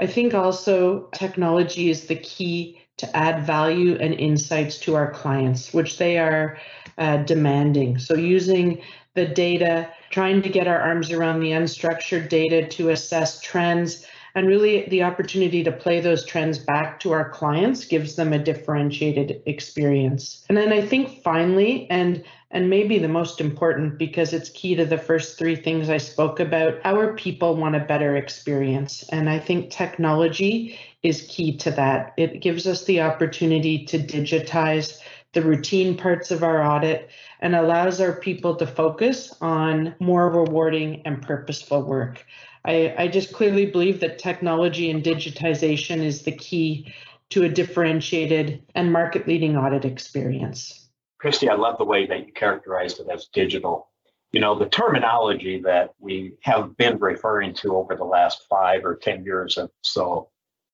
I 0.00 0.06
think 0.06 0.32
also 0.32 1.10
technology 1.12 1.90
is 1.90 2.06
the 2.06 2.16
key 2.16 2.80
to 2.96 3.16
add 3.16 3.44
value 3.46 3.98
and 4.00 4.14
insights 4.14 4.78
to 4.78 4.94
our 4.94 5.10
clients, 5.10 5.74
which 5.74 5.98
they 5.98 6.18
are 6.18 6.56
uh, 6.96 7.18
demanding. 7.18 7.98
So 7.98 8.14
using 8.14 8.80
the 9.14 9.26
data, 9.26 9.90
trying 10.08 10.40
to 10.40 10.48
get 10.48 10.66
our 10.66 10.80
arms 10.80 11.12
around 11.12 11.40
the 11.40 11.50
unstructured 11.50 12.30
data 12.30 12.66
to 12.66 12.88
assess 12.88 13.42
trends 13.42 14.06
and 14.34 14.46
really, 14.46 14.88
the 14.88 15.02
opportunity 15.02 15.64
to 15.64 15.72
play 15.72 16.00
those 16.00 16.24
trends 16.24 16.58
back 16.58 17.00
to 17.00 17.12
our 17.12 17.28
clients 17.30 17.84
gives 17.84 18.16
them 18.16 18.32
a 18.32 18.38
differentiated 18.38 19.42
experience. 19.46 20.44
And 20.48 20.56
then 20.56 20.72
I 20.72 20.86
think 20.86 21.22
finally, 21.22 21.88
and 21.90 22.24
and 22.52 22.68
maybe 22.68 22.98
the 22.98 23.08
most 23.08 23.40
important 23.40 23.96
because 23.96 24.32
it's 24.32 24.50
key 24.50 24.74
to 24.74 24.84
the 24.84 24.98
first 24.98 25.38
three 25.38 25.54
things 25.54 25.88
I 25.88 25.98
spoke 25.98 26.40
about, 26.40 26.80
our 26.84 27.14
people 27.14 27.54
want 27.54 27.76
a 27.76 27.80
better 27.80 28.16
experience. 28.16 29.04
And 29.10 29.30
I 29.30 29.38
think 29.38 29.70
technology 29.70 30.76
is 31.04 31.26
key 31.28 31.56
to 31.58 31.70
that. 31.72 32.12
It 32.16 32.40
gives 32.40 32.66
us 32.66 32.84
the 32.84 33.02
opportunity 33.02 33.84
to 33.86 33.98
digitize 33.98 34.98
the 35.32 35.42
routine 35.42 35.96
parts 35.96 36.32
of 36.32 36.42
our 36.42 36.64
audit 36.64 37.08
and 37.40 37.54
allows 37.54 38.00
our 38.00 38.12
people 38.12 38.56
to 38.56 38.66
focus 38.66 39.32
on 39.40 39.94
more 40.00 40.28
rewarding 40.28 41.02
and 41.04 41.22
purposeful 41.22 41.82
work. 41.82 42.24
I, 42.64 42.94
I 42.98 43.08
just 43.08 43.32
clearly 43.32 43.66
believe 43.66 44.00
that 44.00 44.18
technology 44.18 44.90
and 44.90 45.02
digitization 45.02 46.02
is 46.02 46.22
the 46.22 46.32
key 46.32 46.92
to 47.30 47.44
a 47.44 47.48
differentiated 47.48 48.62
and 48.74 48.92
market 48.92 49.26
leading 49.26 49.56
audit 49.56 49.84
experience. 49.84 50.88
Kristy, 51.22 51.48
I 51.48 51.54
love 51.54 51.78
the 51.78 51.84
way 51.84 52.06
that 52.06 52.26
you 52.26 52.32
characterized 52.32 53.00
it 53.00 53.06
as 53.12 53.26
digital. 53.26 53.88
You 54.32 54.40
know, 54.40 54.58
the 54.58 54.68
terminology 54.68 55.60
that 55.62 55.94
we 55.98 56.34
have 56.42 56.76
been 56.76 56.98
referring 56.98 57.54
to 57.54 57.76
over 57.76 57.96
the 57.96 58.04
last 58.04 58.46
five 58.48 58.84
or 58.84 58.96
10 58.96 59.24
years 59.24 59.58
or 59.58 59.70
so 59.82 60.28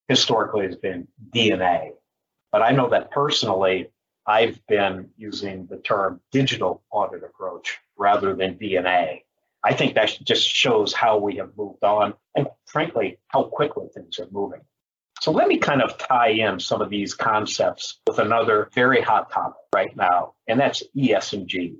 historically 0.08 0.66
has 0.66 0.76
been 0.76 1.08
DNA. 1.34 1.90
But 2.52 2.62
I 2.62 2.70
know 2.70 2.88
that 2.90 3.10
personally, 3.10 3.90
I've 4.26 4.64
been 4.66 5.10
using 5.16 5.66
the 5.66 5.78
term 5.78 6.20
digital 6.32 6.82
audit 6.90 7.22
approach 7.22 7.78
rather 7.96 8.34
than 8.34 8.58
DNA. 8.58 9.22
I 9.66 9.74
think 9.74 9.96
that 9.96 10.16
just 10.22 10.48
shows 10.48 10.92
how 10.92 11.18
we 11.18 11.36
have 11.36 11.50
moved 11.56 11.82
on 11.82 12.14
and, 12.36 12.46
frankly, 12.66 13.18
how 13.26 13.42
quickly 13.42 13.88
things 13.92 14.20
are 14.20 14.28
moving. 14.30 14.60
So 15.20 15.32
let 15.32 15.48
me 15.48 15.58
kind 15.58 15.82
of 15.82 15.98
tie 15.98 16.28
in 16.28 16.60
some 16.60 16.80
of 16.80 16.88
these 16.88 17.14
concepts 17.14 17.98
with 18.06 18.20
another 18.20 18.68
very 18.74 19.00
hot 19.00 19.32
topic 19.32 19.56
right 19.74 19.96
now, 19.96 20.34
and 20.46 20.60
that's 20.60 20.84
ESG, 20.96 21.74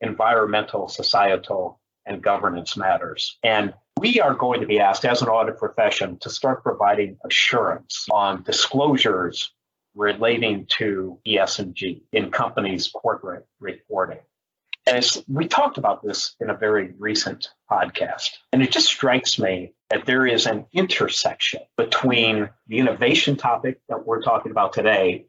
environmental, 0.00 0.88
societal, 0.88 1.78
and 2.06 2.22
governance 2.22 2.78
matters. 2.78 3.36
And 3.44 3.74
we 3.98 4.20
are 4.20 4.34
going 4.34 4.62
to 4.62 4.66
be 4.66 4.80
asked 4.80 5.04
as 5.04 5.20
an 5.20 5.28
audit 5.28 5.58
profession 5.58 6.16
to 6.20 6.30
start 6.30 6.62
providing 6.62 7.18
assurance 7.26 8.06
on 8.10 8.42
disclosures 8.42 9.52
relating 9.94 10.64
to 10.78 11.18
ESG 11.26 12.00
in 12.10 12.30
companies' 12.30 12.88
corporate 12.88 13.44
reporting. 13.60 14.20
And 14.88 15.24
we 15.28 15.46
talked 15.46 15.78
about 15.78 16.02
this 16.02 16.34
in 16.40 16.50
a 16.50 16.54
very 16.54 16.94
recent 16.98 17.50
podcast. 17.70 18.30
And 18.52 18.62
it 18.62 18.72
just 18.72 18.86
strikes 18.86 19.38
me 19.38 19.74
that 19.90 20.06
there 20.06 20.26
is 20.26 20.46
an 20.46 20.66
intersection 20.72 21.60
between 21.76 22.48
the 22.66 22.78
innovation 22.78 23.36
topic 23.36 23.80
that 23.88 24.06
we're 24.06 24.22
talking 24.22 24.50
about 24.50 24.72
today 24.72 25.26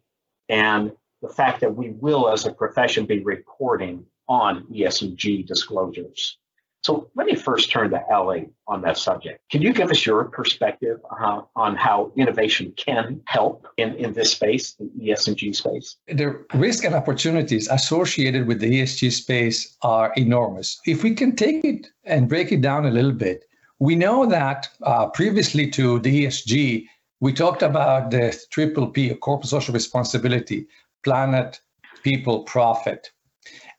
and 0.47 0.91
the 1.21 1.29
fact 1.29 1.61
that 1.61 1.75
we 1.75 1.91
will, 1.91 2.29
as 2.29 2.45
a 2.45 2.51
profession, 2.51 3.05
be 3.05 3.19
reporting 3.19 4.05
on 4.27 4.65
ESG 4.71 5.45
disclosures. 5.45 6.38
So 6.81 7.09
let 7.15 7.27
me 7.27 7.35
first 7.35 7.69
turn 7.69 7.89
to 7.91 8.01
Eli 8.09 8.45
on 8.67 8.81
that 8.83 8.97
subject. 8.97 9.41
Can 9.51 9.61
you 9.61 9.73
give 9.73 9.91
us 9.91 10.05
your 10.05 10.25
perspective 10.25 10.99
uh, 11.19 11.41
on 11.55 11.75
how 11.75 12.11
innovation 12.15 12.73
can 12.77 13.21
help 13.25 13.67
in, 13.77 13.95
in 13.95 14.13
this 14.13 14.31
space, 14.31 14.73
the 14.73 14.89
ESG 15.01 15.55
space? 15.55 15.97
The 16.07 16.45
risk 16.53 16.85
and 16.85 16.95
opportunities 16.95 17.67
associated 17.67 18.47
with 18.47 18.61
the 18.61 18.81
ESG 18.81 19.11
space 19.11 19.75
are 19.81 20.13
enormous. 20.15 20.79
If 20.85 21.03
we 21.03 21.15
can 21.15 21.35
take 21.35 21.65
it 21.65 21.87
and 22.05 22.29
break 22.29 22.51
it 22.51 22.61
down 22.61 22.85
a 22.85 22.91
little 22.91 23.11
bit, 23.11 23.43
we 23.79 23.95
know 23.95 24.25
that 24.25 24.69
uh, 24.83 25.07
previously 25.07 25.69
to 25.71 25.99
the 25.99 26.25
ESG, 26.25 26.85
we 27.19 27.33
talked 27.33 27.61
about 27.61 28.11
the 28.11 28.37
triple 28.51 28.87
P, 28.87 29.13
corporate 29.15 29.49
social 29.49 29.73
responsibility, 29.73 30.67
planet, 31.03 31.59
people, 32.03 32.43
profit. 32.43 33.11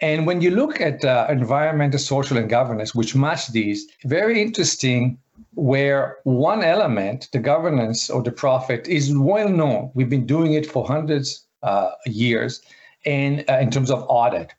And 0.01 0.27
when 0.27 0.41
you 0.41 0.51
look 0.51 0.81
at 0.81 1.05
uh, 1.05 1.27
environmental, 1.29 1.99
social, 1.99 2.39
and 2.39 2.49
governance, 2.49 2.95
which 2.95 3.15
match 3.15 3.49
these, 3.49 3.87
very 4.05 4.41
interesting 4.41 5.19
where 5.55 6.17
one 6.25 6.63
element, 6.63 7.29
the 7.33 7.39
governance 7.39 8.09
or 8.09 8.23
the 8.23 8.33
profit, 8.33 8.89
is 8.89 9.15
well 9.17 9.49
known. 9.49 9.91
We've 9.95 10.09
been 10.09 10.27
doing 10.27 10.55
it 10.55 10.67
for 10.67 10.87
hundreds 10.87 11.47
uh, 11.63 11.91
years 12.07 12.63
and 13.05 13.45
uh, 13.49 13.59
in 13.59 13.71
terms 13.71 13.91
of 13.91 14.05
audit. 14.09 14.55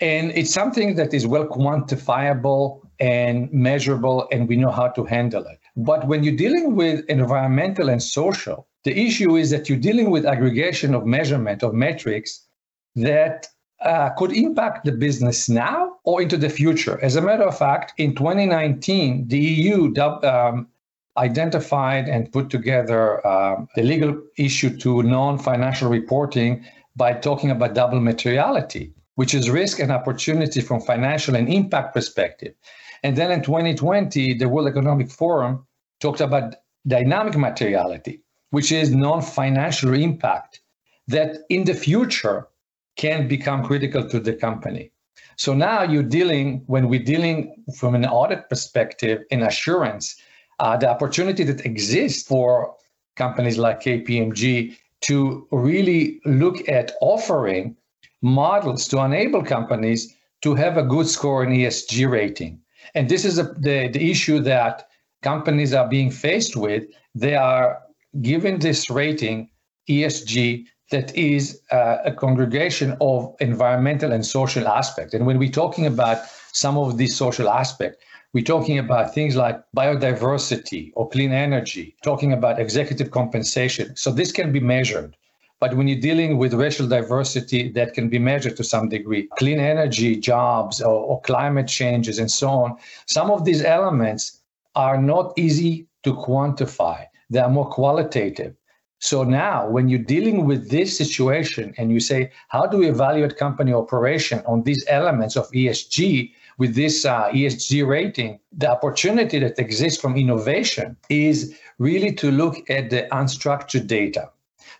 And 0.00 0.30
it's 0.32 0.52
something 0.52 0.96
that 0.96 1.14
is 1.14 1.26
well 1.26 1.46
quantifiable 1.46 2.82
and 3.00 3.50
measurable, 3.52 4.28
and 4.30 4.48
we 4.48 4.56
know 4.56 4.70
how 4.70 4.88
to 4.88 5.04
handle 5.04 5.44
it. 5.44 5.58
But 5.76 6.06
when 6.06 6.22
you're 6.22 6.36
dealing 6.36 6.76
with 6.76 7.04
environmental 7.08 7.88
and 7.88 8.02
social, 8.02 8.66
the 8.84 8.98
issue 8.98 9.36
is 9.36 9.50
that 9.50 9.68
you're 9.68 9.78
dealing 9.78 10.10
with 10.10 10.26
aggregation 10.26 10.94
of 10.94 11.06
measurement 11.06 11.62
of 11.62 11.74
metrics 11.74 12.46
that 12.94 13.48
uh, 13.82 14.10
could 14.10 14.32
impact 14.32 14.84
the 14.84 14.92
business 14.92 15.48
now 15.48 15.96
or 16.04 16.22
into 16.22 16.36
the 16.36 16.48
future. 16.48 16.98
As 17.02 17.16
a 17.16 17.22
matter 17.22 17.44
of 17.44 17.58
fact, 17.58 17.92
in 17.98 18.14
2019, 18.14 19.28
the 19.28 19.38
EU 19.38 19.94
um, 20.00 20.68
identified 21.16 22.08
and 22.08 22.32
put 22.32 22.50
together 22.50 23.26
um, 23.26 23.68
the 23.76 23.82
legal 23.82 24.20
issue 24.36 24.76
to 24.78 25.02
non 25.02 25.38
financial 25.38 25.90
reporting 25.90 26.64
by 26.96 27.12
talking 27.12 27.50
about 27.50 27.74
double 27.74 28.00
materiality, 28.00 28.92
which 29.16 29.34
is 29.34 29.50
risk 29.50 29.78
and 29.78 29.92
opportunity 29.92 30.60
from 30.60 30.80
financial 30.80 31.36
and 31.36 31.48
impact 31.48 31.94
perspective. 31.94 32.54
And 33.02 33.16
then 33.16 33.30
in 33.30 33.42
2020, 33.42 34.34
the 34.34 34.48
World 34.48 34.68
Economic 34.68 35.10
Forum 35.10 35.66
talked 36.00 36.20
about 36.20 36.54
dynamic 36.86 37.36
materiality, 37.36 38.22
which 38.50 38.72
is 38.72 38.90
non 38.90 39.22
financial 39.22 39.92
impact, 39.94 40.60
that 41.08 41.38
in 41.50 41.64
the 41.64 41.74
future 41.74 42.48
can 42.96 43.28
become 43.28 43.64
critical 43.64 44.08
to 44.08 44.18
the 44.20 44.32
company. 44.32 44.90
So 45.36 45.52
now 45.54 45.82
you're 45.82 46.02
dealing, 46.02 46.62
when 46.66 46.88
we're 46.88 47.04
dealing 47.04 47.62
from 47.76 47.94
an 47.94 48.06
audit 48.06 48.48
perspective 48.48 49.22
in 49.30 49.42
assurance, 49.42 50.16
uh, 50.58 50.76
the 50.76 50.88
opportunity 50.88 51.44
that 51.44 51.66
exists 51.66 52.26
for 52.26 52.74
companies 53.16 53.58
like 53.58 53.82
KPMG 53.82 54.76
to 55.02 55.46
really 55.50 56.20
look 56.24 56.66
at 56.68 56.92
offering 57.00 57.76
models 58.22 58.88
to 58.88 59.00
enable 59.00 59.42
companies 59.42 60.14
to 60.42 60.54
have 60.54 60.76
a 60.76 60.82
good 60.82 61.06
score 61.06 61.44
in 61.44 61.50
ESG 61.50 62.10
rating. 62.10 62.60
And 62.94 63.08
this 63.08 63.24
is 63.24 63.38
a, 63.38 63.44
the, 63.44 63.88
the 63.88 64.10
issue 64.10 64.40
that 64.40 64.88
companies 65.22 65.74
are 65.74 65.88
being 65.88 66.10
faced 66.10 66.56
with. 66.56 66.84
They 67.14 67.34
are 67.34 67.82
given 68.22 68.58
this 68.58 68.88
rating, 68.88 69.50
ESG, 69.88 70.66
that 70.90 71.14
is 71.16 71.60
uh, 71.72 71.98
a 72.04 72.12
congregation 72.12 72.96
of 73.00 73.34
environmental 73.40 74.12
and 74.12 74.24
social 74.24 74.68
aspects. 74.68 75.14
And 75.14 75.26
when 75.26 75.38
we're 75.38 75.50
talking 75.50 75.86
about 75.86 76.18
some 76.52 76.78
of 76.78 76.96
these 76.96 77.16
social 77.16 77.48
aspects, 77.48 78.02
we're 78.32 78.44
talking 78.44 78.78
about 78.78 79.14
things 79.14 79.34
like 79.34 79.60
biodiversity 79.76 80.92
or 80.94 81.08
clean 81.08 81.32
energy, 81.32 81.96
talking 82.02 82.32
about 82.32 82.60
executive 82.60 83.10
compensation. 83.10 83.96
So 83.96 84.10
this 84.12 84.30
can 84.30 84.52
be 84.52 84.60
measured. 84.60 85.16
But 85.58 85.74
when 85.74 85.88
you're 85.88 86.00
dealing 86.00 86.36
with 86.36 86.52
racial 86.52 86.86
diversity, 86.86 87.70
that 87.72 87.94
can 87.94 88.10
be 88.10 88.18
measured 88.18 88.56
to 88.58 88.64
some 88.64 88.90
degree. 88.90 89.28
Clean 89.38 89.58
energy, 89.58 90.16
jobs, 90.16 90.82
or, 90.82 90.94
or 90.94 91.20
climate 91.22 91.66
changes, 91.66 92.18
and 92.18 92.30
so 92.30 92.50
on. 92.50 92.76
Some 93.06 93.30
of 93.30 93.44
these 93.46 93.62
elements 93.64 94.42
are 94.74 95.00
not 95.00 95.32
easy 95.38 95.86
to 96.02 96.12
quantify, 96.12 97.06
they 97.30 97.40
are 97.40 97.50
more 97.50 97.68
qualitative. 97.68 98.54
So 98.98 99.24
now, 99.24 99.68
when 99.68 99.88
you're 99.88 99.98
dealing 99.98 100.46
with 100.46 100.70
this 100.70 100.96
situation 100.96 101.74
and 101.76 101.90
you 101.90 102.00
say, 102.00 102.30
how 102.48 102.66
do 102.66 102.78
we 102.78 102.88
evaluate 102.88 103.36
company 103.36 103.72
operation 103.72 104.42
on 104.46 104.62
these 104.62 104.84
elements 104.88 105.36
of 105.36 105.50
ESG 105.50 106.32
with 106.58 106.74
this 106.74 107.04
uh, 107.04 107.28
ESG 107.30 107.86
rating? 107.86 108.40
The 108.56 108.70
opportunity 108.70 109.38
that 109.40 109.58
exists 109.58 110.00
from 110.00 110.16
innovation 110.16 110.96
is 111.10 111.58
really 111.78 112.12
to 112.14 112.30
look 112.30 112.68
at 112.70 112.88
the 112.88 113.06
unstructured 113.12 113.86
data. 113.86 114.30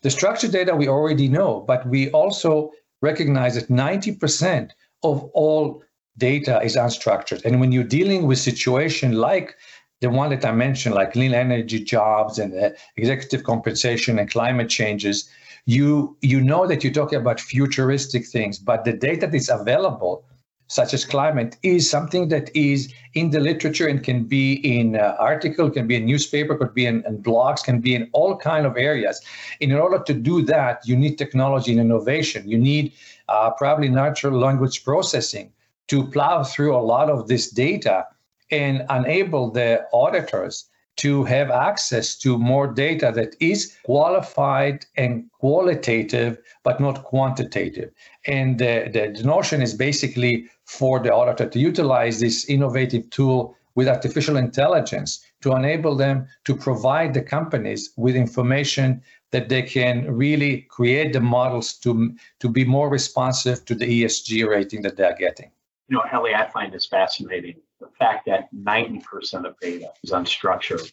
The 0.03 0.11
structured 0.11 0.53
data 0.53 0.75
we 0.75 0.89
already 0.89 1.29
know, 1.29 1.61
but 1.67 1.87
we 1.87 2.11
also 2.11 2.73
recognize 3.03 3.55
that 3.57 3.69
90% 3.69 4.71
of 5.03 5.25
all 5.35 5.83
data 6.19 6.61
is 6.63 6.77
unstructured. 6.77 7.45
And 7.45 7.61
when 7.61 7.73
you're 7.73 7.85
dealing 7.85 8.27
with 8.27 8.39
situation 8.39 9.13
like 9.13 9.57
the 10.01 10.11
one 10.11 10.31
that 10.31 10.45
I 10.45 10.53
mentioned, 10.53 10.95
like 10.95 11.13
clean 11.13 11.35
energy 11.35 11.83
jobs 11.83 12.39
and 12.39 12.53
uh, 12.55 12.71
executive 12.97 13.45
compensation 13.45 14.19
and 14.19 14.31
climate 14.31 14.69
changes, 14.69 15.29
you 15.65 16.17
you 16.21 16.41
know 16.41 16.67
that 16.67 16.85
you're 16.85 16.93
talking 16.93 17.19
about 17.19 17.41
futuristic 17.41 18.27
things, 18.27 18.59
but 18.59 18.85
the 18.85 18.93
data 18.93 19.27
that 19.27 19.35
is 19.35 19.49
available, 19.49 20.25
such 20.69 20.93
as 20.95 21.05
climate, 21.05 21.57
is 21.63 21.89
something 21.89 22.29
that 22.29 22.55
is 22.55 22.93
in 23.15 23.31
the 23.31 23.41
literature 23.41 23.89
and 23.89 24.05
can 24.05 24.25
be 24.25 24.55
in 24.55 24.97
uh, 24.97 25.17
article, 25.19 25.71
can 25.71 25.87
be 25.87 25.97
in 25.97 26.05
newspaper, 26.05 26.57
could 26.57 26.75
be 26.75 26.87
in, 26.87 27.03
in 27.07 27.23
blogs, 27.23 27.65
can 27.65 27.81
be 27.81 27.95
in 27.95 28.09
all 28.13 28.37
kind 28.37 28.67
of 28.67 28.77
areas. 28.77 29.21
And 29.61 29.73
in 29.73 29.79
order 29.79 30.03
to 30.05 30.15
do 30.15 30.43
that, 30.43 30.87
you 30.87 30.97
need 30.97 31.17
technology 31.17 31.73
and 31.73 31.81
innovation. 31.81 32.49
You 32.49 32.59
need 32.59 32.93
uh, 33.29 33.51
probably 33.51 33.89
natural 33.89 34.39
language 34.39 34.85
processing 34.85 35.53
to 35.89 36.07
plow 36.09 36.45
through 36.45 36.77
a 36.77 36.83
lot 36.83 37.09
of 37.09 37.29
this 37.29 37.51
data 37.51 38.07
and 38.51 38.85
enable 38.91 39.51
the 39.51 39.87
auditors 39.93 40.69
to 40.97 41.25
have 41.25 41.51
access 41.51 42.17
to 42.17 42.39
more 42.39 42.67
data 42.67 43.13
that 43.15 43.37
is 43.39 43.77
qualified 43.85 44.87
and 44.97 45.31
qualitative, 45.33 46.39
but 46.65 46.81
not 46.81 47.05
quantitative. 47.05 47.91
And 48.27 48.59
the, 48.59 48.89
the, 48.93 49.23
notion 49.23 49.61
is 49.61 49.75
basically 49.75 50.47
for 50.65 50.99
the 51.01 51.13
auditor 51.13 51.49
to 51.49 51.59
utilize 51.59 52.21
this 52.21 52.49
innovative 52.49 53.11
tool 53.11 53.57
with 53.75 53.89
artificial 53.89 54.39
intelligence 54.39 55.23
to 55.43 55.53
enable 55.53 55.95
them 55.95 56.27
to 56.45 56.57
provide 56.57 57.13
the 57.13 57.21
companies 57.21 57.91
with 57.97 58.17
information 58.17 59.03
that 59.33 59.51
they 59.51 59.63
can 59.63 60.11
really 60.11 60.63
create 60.63 61.13
the 61.13 61.21
models 61.21 61.75
to, 61.75 62.15
to 62.41 62.49
be 62.49 62.65
more 62.65 62.89
responsive 62.89 63.65
to 63.67 63.75
the 63.75 63.85
ESG 64.03 64.49
rating 64.49 64.81
that 64.81 64.97
they're 64.97 65.17
getting. 65.17 65.51
You 65.89 65.99
know, 65.99 66.05
Eli, 66.13 66.33
I 66.35 66.49
find 66.51 66.73
this 66.73 66.87
fascinating 66.87 67.57
the 67.81 67.89
fact 67.99 68.27
that 68.27 68.49
90% 68.55 69.47
of 69.47 69.59
data 69.61 69.91
is 70.03 70.11
unstructured. 70.11 70.91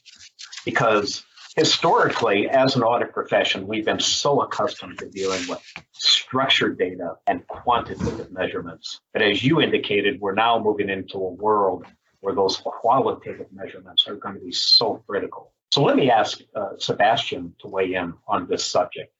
Because 0.65 1.23
historically 1.55 2.49
as 2.49 2.75
an 2.75 2.81
audit 2.81 3.13
profession 3.13 3.67
we've 3.67 3.85
been 3.85 3.99
so 3.99 4.41
accustomed 4.41 4.97
to 4.97 5.07
dealing 5.09 5.47
with 5.47 5.61
structured 5.91 6.79
data 6.79 7.13
and 7.27 7.45
quantitative 7.45 8.31
measurements 8.31 9.01
but 9.13 9.21
as 9.21 9.43
you 9.43 9.61
indicated 9.61 10.19
we're 10.19 10.33
now 10.33 10.57
moving 10.57 10.89
into 10.89 11.15
a 11.15 11.29
world 11.33 11.85
where 12.23 12.33
those 12.33 12.55
qualitative 12.63 13.47
measurements 13.51 14.07
are 14.07 14.15
going 14.15 14.33
to 14.35 14.39
be 14.39 14.51
so 14.51 15.03
critical. 15.07 15.51
So 15.73 15.83
let 15.83 15.97
me 15.97 16.09
ask 16.09 16.39
uh, 16.55 16.69
sebastian 16.77 17.53
to 17.59 17.67
weigh 17.67 17.95
in 17.95 18.13
on 18.29 18.47
this 18.47 18.63
subject. 18.63 19.13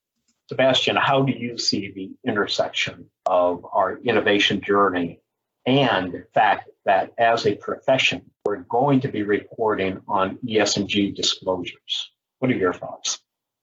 Sebastian 0.47 0.95
how 0.95 1.21
do 1.21 1.33
you 1.33 1.57
see 1.57 1.91
the 1.91 2.11
intersection 2.25 3.09
of 3.25 3.65
our 3.73 3.97
innovation 4.05 4.61
journey 4.61 5.19
and 5.65 6.11
the 6.11 6.25
fact 6.33 6.69
that 6.85 7.13
as 7.17 7.45
a 7.45 7.55
profession, 7.55 8.21
we're 8.45 8.63
going 8.63 8.99
to 9.01 9.07
be 9.07 9.23
reporting 9.23 10.01
on 10.07 10.37
ESG 10.45 11.15
disclosures. 11.15 12.11
What 12.39 12.51
are 12.51 12.55
your 12.55 12.73
thoughts? 12.73 13.19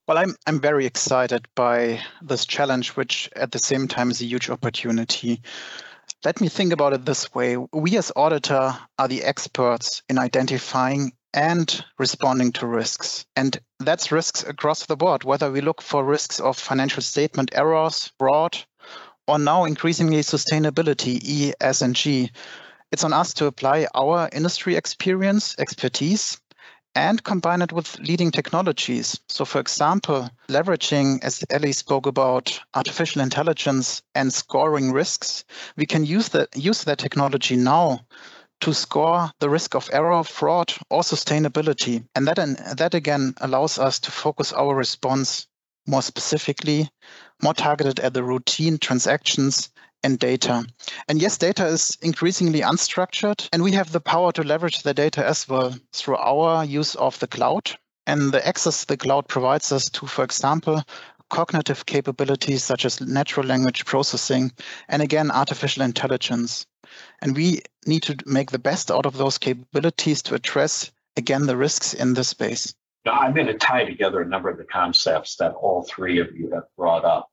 Well, 0.09 0.19
I'm 0.19 0.35
I'm 0.47 0.61
very 0.61 0.87
excited 0.87 1.47
by 1.55 2.01
this 2.23 2.47
challenge, 2.47 2.97
which 2.97 3.31
at 3.37 3.53
the 3.53 3.59
same 3.59 3.87
time 3.87 4.11
is 4.11 4.21
a 4.21 4.27
huge 4.27 4.51
opportunity. 4.51 5.43
Let 6.25 6.41
me 6.41 6.49
think 6.49 6.73
about 6.73 6.93
it 6.93 7.05
this 7.05 7.33
way. 7.35 7.57
We 7.73 7.97
as 7.97 8.11
auditor 8.17 8.77
are 8.99 9.09
the 9.09 9.23
experts 9.23 10.03
in 10.09 10.19
identifying 10.19 11.13
and 11.33 11.85
responding 11.99 12.53
to 12.53 12.67
risks. 12.67 13.25
And 13.37 13.59
that's 13.79 14.13
risks 14.13 14.43
across 14.43 14.87
the 14.87 14.97
board, 14.97 15.25
whether 15.25 15.51
we 15.51 15.61
look 15.61 15.81
for 15.81 16.05
risks 16.05 16.41
of 16.41 16.59
financial 16.59 17.03
statement 17.03 17.53
errors, 17.55 18.11
fraud, 18.19 18.59
or 19.31 19.39
now 19.39 19.65
increasingly 19.65 20.19
sustainability, 20.23 21.21
E, 21.23 21.53
S, 21.61 21.83
and 21.83 21.95
G. 21.95 22.33
It's 22.91 23.05
on 23.05 23.13
us 23.13 23.33
to 23.35 23.47
apply 23.47 23.87
our 23.95 24.29
industry 24.33 24.75
experience, 24.75 25.55
expertise, 25.57 26.41
and 26.97 27.23
combine 27.23 27.63
it 27.63 27.73
with 27.73 27.97
leading 28.01 28.33
technologies. 28.33 29.21
So, 29.29 29.45
for 29.45 29.61
example, 29.61 30.29
leveraging, 30.49 31.23
as 31.23 31.45
Eli 31.55 31.71
spoke 31.71 32.07
about, 32.07 32.61
artificial 32.75 33.23
intelligence 33.23 34.03
and 34.17 34.33
scoring 34.33 34.91
risks, 34.91 35.45
we 35.77 35.87
can 35.87 36.05
use 36.05 36.31
that 36.31 36.49
use 36.57 36.83
that 36.85 36.99
technology 36.99 37.55
now 37.55 38.01
to 38.63 38.75
score 38.75 39.31
the 39.39 39.49
risk 39.49 39.77
of 39.77 39.89
error, 39.93 40.25
fraud, 40.25 40.75
or 40.91 41.03
sustainability. 41.03 42.05
And 42.17 42.27
that, 42.27 42.39
and 42.41 42.57
that 42.77 42.95
again 42.95 43.35
allows 43.41 43.79
us 43.79 44.01
to 44.01 44.11
focus 44.11 44.53
our 44.53 44.75
response 44.75 45.47
more 45.91 46.03
specifically, 46.03 46.89
more 47.43 47.55
targeted 47.55 48.01
at 48.01 48.15
the 48.15 48.23
routine 48.23 48.79
transactions 48.79 49.71
and 50.03 50.19
data. 50.19 50.65
And 51.09 51.21
yes, 51.21 51.37
data 51.37 51.67
is 51.67 51.99
increasingly 52.01 52.61
unstructured, 52.61 53.49
and 53.53 53.63
we 53.63 53.73
have 53.73 53.93
the 53.93 54.01
power 54.01 54.33
to 54.33 54.43
leverage 54.43 54.83
the 54.83 54.95
data 54.95 55.27
as 55.27 55.49
well 55.49 55.75
through 55.93 56.17
our 56.17 56.65
use 56.65 56.95
of 56.95 57.19
the 57.19 57.27
cloud. 57.27 57.73
And 58.07 58.33
the 58.33 58.47
access 58.47 58.85
the 58.85 58.97
cloud 58.97 59.29
provides 59.29 59.73
us 59.73 59.91
to, 59.91 60.07
for 60.07 60.25
example, 60.25 60.83
cognitive 61.29 61.87
capabilities 61.87 62.65
such 62.65 62.85
as 62.85 63.01
natural 63.01 63.47
language 63.47 63.85
processing, 63.85 64.53
and 64.89 65.03
again, 65.03 65.31
artificial 65.31 65.83
intelligence. 65.83 66.67
And 67.21 67.37
we 67.37 67.61
need 67.87 68.03
to 68.05 68.17
make 68.27 68.51
the 68.51 68.59
best 68.59 68.91
out 68.91 69.07
of 69.07 69.17
those 69.17 69.39
capabilities 69.39 70.23
to 70.23 70.35
address, 70.35 70.91
again, 71.17 71.47
the 71.47 71.57
risks 71.57 71.95
in 71.95 72.15
this 72.15 72.29
space. 72.29 72.75
I'm 73.07 73.35
going 73.35 73.47
to 73.47 73.55
tie 73.55 73.85
together 73.85 74.21
a 74.21 74.27
number 74.27 74.51
of 74.51 74.59
the 74.59 74.65
concepts 74.65 75.37
that 75.37 75.53
all 75.53 75.83
three 75.83 76.21
of 76.21 76.37
you 76.37 76.51
have 76.53 76.65
brought 76.77 77.05
up 77.05 77.29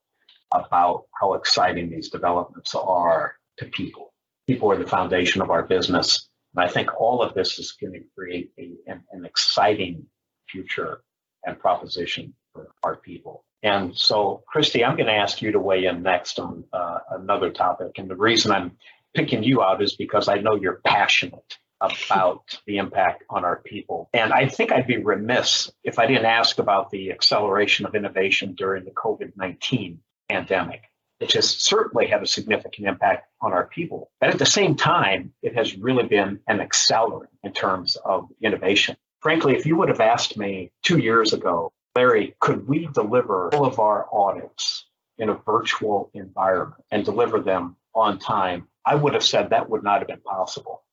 about 0.53 1.05
how 1.19 1.33
exciting 1.33 1.89
these 1.89 2.09
developments 2.09 2.73
are 2.73 3.35
to 3.57 3.65
people. 3.65 4.13
People 4.47 4.71
are 4.71 4.77
the 4.77 4.87
foundation 4.87 5.41
of 5.41 5.49
our 5.49 5.63
business. 5.63 6.29
And 6.55 6.63
I 6.63 6.71
think 6.71 6.99
all 6.99 7.21
of 7.21 7.33
this 7.33 7.59
is 7.59 7.73
going 7.73 7.93
to 7.93 8.03
create 8.15 8.51
a, 8.57 8.71
an, 8.87 9.03
an 9.11 9.25
exciting 9.25 10.05
future 10.49 11.01
and 11.45 11.59
proposition 11.59 12.33
for 12.53 12.69
our 12.83 12.95
people. 12.95 13.43
And 13.63 13.97
so, 13.97 14.43
Kristy, 14.53 14.87
I'm 14.87 14.95
going 14.95 15.07
to 15.07 15.13
ask 15.13 15.41
you 15.41 15.51
to 15.51 15.59
weigh 15.59 15.85
in 15.85 16.03
next 16.03 16.39
on 16.39 16.63
uh, 16.71 16.99
another 17.11 17.51
topic. 17.51 17.97
And 17.97 18.09
the 18.09 18.15
reason 18.15 18.51
I'm 18.51 18.77
picking 19.13 19.43
you 19.43 19.61
out 19.61 19.81
is 19.81 19.95
because 19.95 20.29
I 20.29 20.35
know 20.35 20.55
you're 20.55 20.79
passionate 20.85 21.57
about 21.81 22.59
the 22.65 22.77
impact 22.77 23.23
on 23.29 23.45
our 23.45 23.57
people. 23.57 24.09
And 24.13 24.33
I 24.33 24.47
think 24.47 24.71
I'd 24.71 24.87
be 24.87 24.97
remiss 24.97 25.71
if 25.83 25.99
I 25.99 26.07
didn't 26.07 26.25
ask 26.25 26.59
about 26.59 26.89
the 26.89 27.11
acceleration 27.11 27.85
of 27.85 27.95
innovation 27.95 28.55
during 28.55 28.85
the 28.85 28.91
COVID 28.91 29.33
19 29.35 29.99
pandemic, 30.29 30.83
which 31.19 31.33
has 31.33 31.49
certainly 31.49 32.07
had 32.07 32.23
a 32.23 32.27
significant 32.27 32.87
impact 32.87 33.27
on 33.41 33.53
our 33.53 33.67
people. 33.67 34.11
But 34.19 34.31
at 34.31 34.39
the 34.39 34.45
same 34.45 34.75
time, 34.75 35.33
it 35.41 35.55
has 35.55 35.77
really 35.77 36.07
been 36.07 36.39
an 36.47 36.59
accelerant 36.59 37.29
in 37.43 37.53
terms 37.53 37.95
of 37.97 38.29
innovation. 38.41 38.97
Frankly, 39.21 39.55
if 39.55 39.65
you 39.65 39.75
would 39.75 39.89
have 39.89 40.01
asked 40.01 40.37
me 40.37 40.71
two 40.83 40.97
years 40.97 41.33
ago, 41.33 41.73
Larry, 41.95 42.35
could 42.39 42.67
we 42.67 42.87
deliver 42.93 43.53
all 43.53 43.65
of 43.65 43.79
our 43.79 44.07
audits 44.13 44.85
in 45.17 45.29
a 45.29 45.33
virtual 45.33 46.11
environment 46.13 46.83
and 46.91 47.03
deliver 47.03 47.39
them 47.39 47.75
on 47.95 48.19
time? 48.19 48.67
I 48.85 48.95
would 48.95 49.15
have 49.15 49.23
said 49.23 49.49
that 49.49 49.69
would 49.69 49.83
not 49.83 49.99
have 49.99 50.07
been 50.07 50.21
possible. 50.21 50.83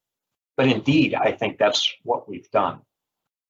But 0.56 0.68
indeed, 0.68 1.14
I 1.14 1.32
think 1.32 1.58
that's 1.58 1.92
what 2.02 2.28
we've 2.28 2.50
done. 2.50 2.80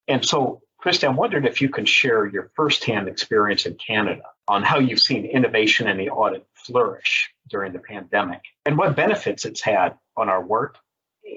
And 0.09 0.25
so, 0.25 0.63
Kristy, 0.83 1.05
I 1.05 1.11
wondered 1.11 1.47
if 1.47 1.61
you 1.61 1.69
can 1.69 1.87
share 1.87 2.27
your 2.27 2.51
firsthand 2.55 3.09
experience 3.09 3.67
in 3.67 3.75
Canada 3.75 4.23
on 4.49 4.63
how 4.63 4.79
you've 4.79 5.01
seen 5.01 5.25
innovation 5.25 5.89
in 5.89 5.97
the 5.97 6.11
audit 6.11 6.47
flourish 6.55 7.31
during 7.49 7.73
the 7.73 7.79
pandemic 7.79 8.41
and 8.67 8.77
what 8.77 8.97
benefits 8.97 9.45
it's 9.45 9.61
had 9.61 9.97
on 10.17 10.29
our 10.29 10.45
work 10.45 10.79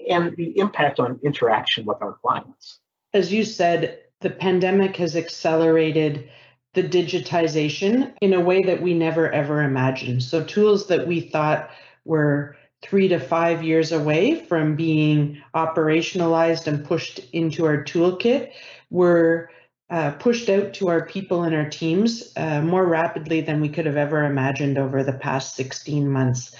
and 0.09 0.35
the 0.35 0.57
impact 0.57 0.99
on 0.99 1.19
interaction 1.23 1.85
with 1.85 2.01
our 2.01 2.13
clients. 2.21 2.79
As 3.13 3.31
you 3.31 3.43
said, 3.43 3.99
the 4.21 4.29
pandemic 4.29 4.95
has 4.97 5.15
accelerated 5.15 6.29
the 6.73 6.83
digitization 6.83 8.13
in 8.21 8.33
a 8.33 8.39
way 8.39 8.63
that 8.63 8.81
we 8.81 8.93
never 8.93 9.31
ever 9.31 9.61
imagined. 9.61 10.23
So, 10.23 10.43
tools 10.43 10.87
that 10.87 11.07
we 11.07 11.21
thought 11.21 11.69
were 12.05 12.55
three 12.81 13.07
to 13.07 13.19
five 13.19 13.63
years 13.63 13.91
away 13.91 14.35
from 14.45 14.75
being 14.75 15.41
operationalized 15.55 16.67
and 16.67 16.85
pushed 16.85 17.19
into 17.33 17.65
our 17.65 17.83
toolkit 17.83 18.51
were 18.89 19.49
uh, 19.89 20.11
pushed 20.11 20.49
out 20.49 20.73
to 20.73 20.89
our 20.89 21.05
people 21.05 21.43
and 21.43 21.55
our 21.55 21.69
teams 21.69 22.33
uh, 22.35 22.61
more 22.61 22.85
rapidly 22.85 23.41
than 23.41 23.61
we 23.61 23.69
could 23.69 23.85
have 23.85 23.97
ever 23.97 24.25
imagined 24.25 24.77
over 24.77 25.03
the 25.03 25.13
past 25.13 25.55
16 25.55 26.09
months. 26.09 26.53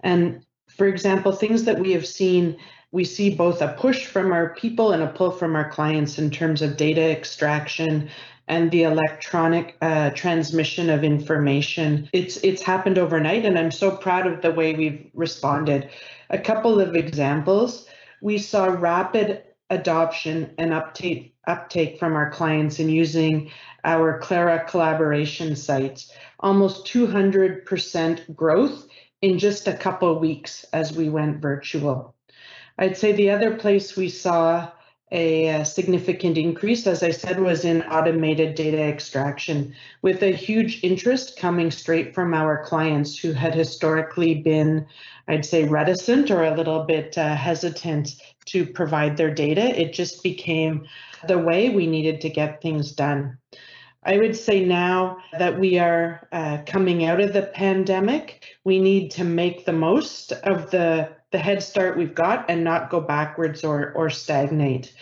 And 0.00 0.44
for 0.68 0.86
example, 0.86 1.32
things 1.32 1.64
that 1.64 1.78
we 1.78 1.92
have 1.92 2.06
seen, 2.06 2.56
we 2.92 3.04
see 3.04 3.34
both 3.34 3.62
a 3.62 3.74
push 3.78 4.04
from 4.04 4.32
our 4.32 4.54
people 4.54 4.92
and 4.92 5.02
a 5.02 5.08
pull 5.08 5.30
from 5.30 5.56
our 5.56 5.68
clients 5.70 6.18
in 6.18 6.30
terms 6.30 6.62
of 6.62 6.76
data 6.76 7.10
extraction 7.10 8.10
and 8.48 8.70
the 8.70 8.82
electronic 8.82 9.76
uh, 9.80 10.10
transmission 10.10 10.90
of 10.90 11.04
information. 11.04 12.08
It's 12.12 12.36
it's 12.38 12.62
happened 12.62 12.98
overnight, 12.98 13.44
and 13.44 13.58
I'm 13.58 13.70
so 13.70 13.96
proud 13.96 14.26
of 14.26 14.42
the 14.42 14.50
way 14.50 14.74
we've 14.74 15.10
responded. 15.14 15.90
A 16.30 16.38
couple 16.38 16.80
of 16.80 16.94
examples: 16.94 17.86
we 18.20 18.38
saw 18.38 18.66
rapid 18.66 19.42
adoption 19.70 20.52
and 20.58 20.72
uptake 20.72 21.34
uptake 21.46 21.98
from 21.98 22.14
our 22.14 22.30
clients 22.30 22.78
in 22.78 22.88
using 22.88 23.50
our 23.84 24.18
Clara 24.18 24.64
collaboration 24.64 25.56
sites. 25.56 26.12
Almost 26.40 26.86
200% 26.86 28.34
growth 28.34 28.86
in 29.20 29.38
just 29.38 29.68
a 29.68 29.76
couple 29.76 30.18
weeks 30.18 30.64
as 30.72 30.92
we 30.92 31.08
went 31.08 31.40
virtual. 31.40 32.14
I'd 32.78 32.96
say 32.96 33.12
the 33.12 33.30
other 33.30 33.56
place 33.56 33.96
we 33.96 34.08
saw 34.08 34.70
a, 35.12 35.64
significant 35.64 36.36
increase, 36.38 36.86
as 36.86 37.02
I 37.02 37.10
said, 37.10 37.38
was 37.38 37.64
in 37.64 37.82
automated 37.82 38.54
data 38.54 38.82
extraction, 38.82 39.74
with 40.02 40.22
a 40.22 40.32
huge 40.32 40.82
interest 40.82 41.36
coming 41.36 41.70
straight 41.70 42.14
from 42.14 42.34
our 42.34 42.64
clients 42.64 43.18
who 43.18 43.32
had 43.32 43.54
historically 43.54 44.34
been, 44.34 44.86
I'd 45.28 45.44
say, 45.44 45.64
reticent 45.64 46.30
or 46.30 46.44
a 46.44 46.56
little 46.56 46.84
bit 46.84 47.16
uh, 47.16 47.34
hesitant 47.34 48.16
to 48.46 48.66
provide 48.66 49.16
their 49.16 49.32
data. 49.32 49.80
It 49.80 49.92
just 49.92 50.22
became 50.22 50.86
the 51.28 51.38
way 51.38 51.70
we 51.70 51.86
needed 51.86 52.20
to 52.22 52.28
get 52.28 52.60
things 52.60 52.92
done. 52.92 53.38
I 54.06 54.18
would 54.18 54.36
say 54.36 54.64
now 54.64 55.18
that 55.38 55.58
we 55.58 55.78
are 55.78 56.28
uh, 56.30 56.58
coming 56.66 57.06
out 57.06 57.20
of 57.20 57.32
the 57.32 57.42
pandemic, 57.42 58.56
we 58.64 58.78
need 58.78 59.10
to 59.12 59.24
make 59.24 59.64
the 59.64 59.72
most 59.72 60.32
of 60.32 60.70
the, 60.70 61.10
the 61.34 61.40
head 61.40 61.60
start 61.60 61.96
we've 61.96 62.14
got 62.14 62.48
and 62.48 62.62
not 62.62 62.90
go 62.90 63.00
backwards 63.00 63.64
or, 63.64 63.90
or 63.94 64.08
stagnate. 64.08 64.94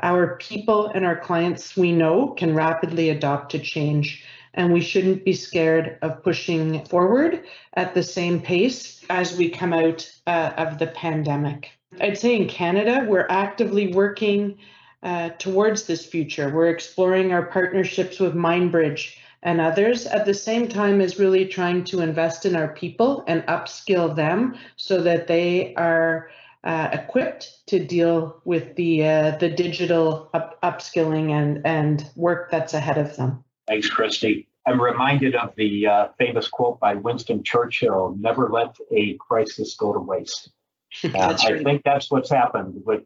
Our 0.00 0.36
people 0.36 0.86
and 0.86 1.04
our 1.04 1.18
clients 1.18 1.76
we 1.76 1.90
know 1.90 2.28
can 2.28 2.54
rapidly 2.54 3.10
adopt 3.10 3.50
to 3.50 3.58
change, 3.58 4.24
and 4.54 4.72
we 4.72 4.82
shouldn't 4.82 5.24
be 5.24 5.32
scared 5.32 5.98
of 6.00 6.22
pushing 6.22 6.84
forward 6.84 7.42
at 7.74 7.92
the 7.92 8.04
same 8.04 8.40
pace 8.40 9.04
as 9.10 9.36
we 9.36 9.50
come 9.50 9.72
out 9.72 10.08
uh, 10.28 10.52
of 10.56 10.78
the 10.78 10.86
pandemic. 10.86 11.70
I'd 12.00 12.16
say 12.16 12.36
in 12.36 12.48
Canada, 12.48 13.04
we're 13.08 13.26
actively 13.28 13.92
working 13.92 14.58
uh, 15.02 15.30
towards 15.40 15.86
this 15.86 16.06
future. 16.06 16.50
We're 16.50 16.70
exploring 16.70 17.32
our 17.32 17.46
partnerships 17.46 18.20
with 18.20 18.34
MindBridge 18.34 19.16
and 19.42 19.60
others 19.60 20.06
at 20.06 20.26
the 20.26 20.34
same 20.34 20.68
time 20.68 21.00
is 21.00 21.18
really 21.18 21.46
trying 21.46 21.84
to 21.84 22.00
invest 22.00 22.44
in 22.44 22.56
our 22.56 22.68
people 22.68 23.24
and 23.26 23.42
upskill 23.46 24.14
them 24.14 24.54
so 24.76 25.00
that 25.02 25.26
they 25.26 25.74
are 25.74 26.30
uh, 26.64 26.90
equipped 26.92 27.66
to 27.66 27.84
deal 27.84 28.40
with 28.44 28.76
the 28.76 29.06
uh, 29.06 29.36
the 29.38 29.48
digital 29.48 30.28
up- 30.34 30.60
upskilling 30.62 31.30
and 31.30 31.66
and 31.66 32.10
work 32.16 32.50
that's 32.50 32.74
ahead 32.74 32.98
of 32.98 33.16
them. 33.16 33.42
Thanks, 33.66 33.88
Kristy. 33.88 34.46
I'm 34.66 34.80
reminded 34.80 35.34
of 35.34 35.54
the 35.56 35.86
uh, 35.86 36.08
famous 36.18 36.48
quote 36.48 36.78
by 36.78 36.94
Winston 36.94 37.42
Churchill: 37.42 38.14
"Never 38.18 38.50
let 38.50 38.76
a 38.92 39.14
crisis 39.14 39.74
go 39.74 39.92
to 39.92 40.00
waste." 40.00 40.50
Uh, 41.04 41.38
I 41.44 41.62
think 41.62 41.82
that's 41.84 42.10
what's 42.10 42.30
happened 42.30 42.82
with 42.84 43.04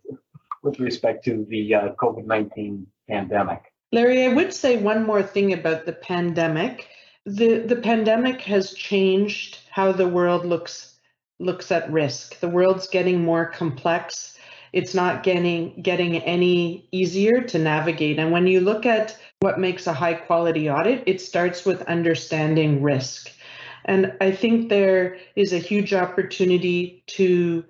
with 0.62 0.80
respect 0.80 1.22
to 1.26 1.44
the 1.50 1.74
uh, 1.74 1.88
COVID 2.00 2.24
19 2.24 2.86
pandemic. 3.06 3.73
Larry, 3.94 4.24
I 4.24 4.34
would 4.34 4.52
say 4.52 4.76
one 4.76 5.06
more 5.06 5.22
thing 5.22 5.52
about 5.52 5.86
the 5.86 5.92
pandemic. 5.92 6.88
The, 7.26 7.58
the 7.58 7.76
pandemic 7.76 8.40
has 8.40 8.74
changed 8.74 9.58
how 9.70 9.92
the 9.92 10.08
world 10.08 10.44
looks 10.44 10.98
looks 11.38 11.70
at 11.70 11.92
risk. 11.92 12.40
The 12.40 12.48
world's 12.48 12.88
getting 12.88 13.22
more 13.22 13.46
complex. 13.46 14.36
It's 14.72 14.96
not 14.96 15.22
getting 15.22 15.80
getting 15.80 16.16
any 16.24 16.88
easier 16.90 17.42
to 17.42 17.58
navigate. 17.60 18.18
And 18.18 18.32
when 18.32 18.48
you 18.48 18.60
look 18.60 18.84
at 18.84 19.16
what 19.38 19.60
makes 19.60 19.86
a 19.86 19.92
high 19.92 20.14
quality 20.14 20.68
audit, 20.68 21.04
it 21.06 21.20
starts 21.20 21.64
with 21.64 21.82
understanding 21.82 22.82
risk. 22.82 23.30
And 23.84 24.12
I 24.20 24.32
think 24.32 24.70
there 24.70 25.18
is 25.36 25.52
a 25.52 25.58
huge 25.58 25.94
opportunity 25.94 27.04
to 27.18 27.64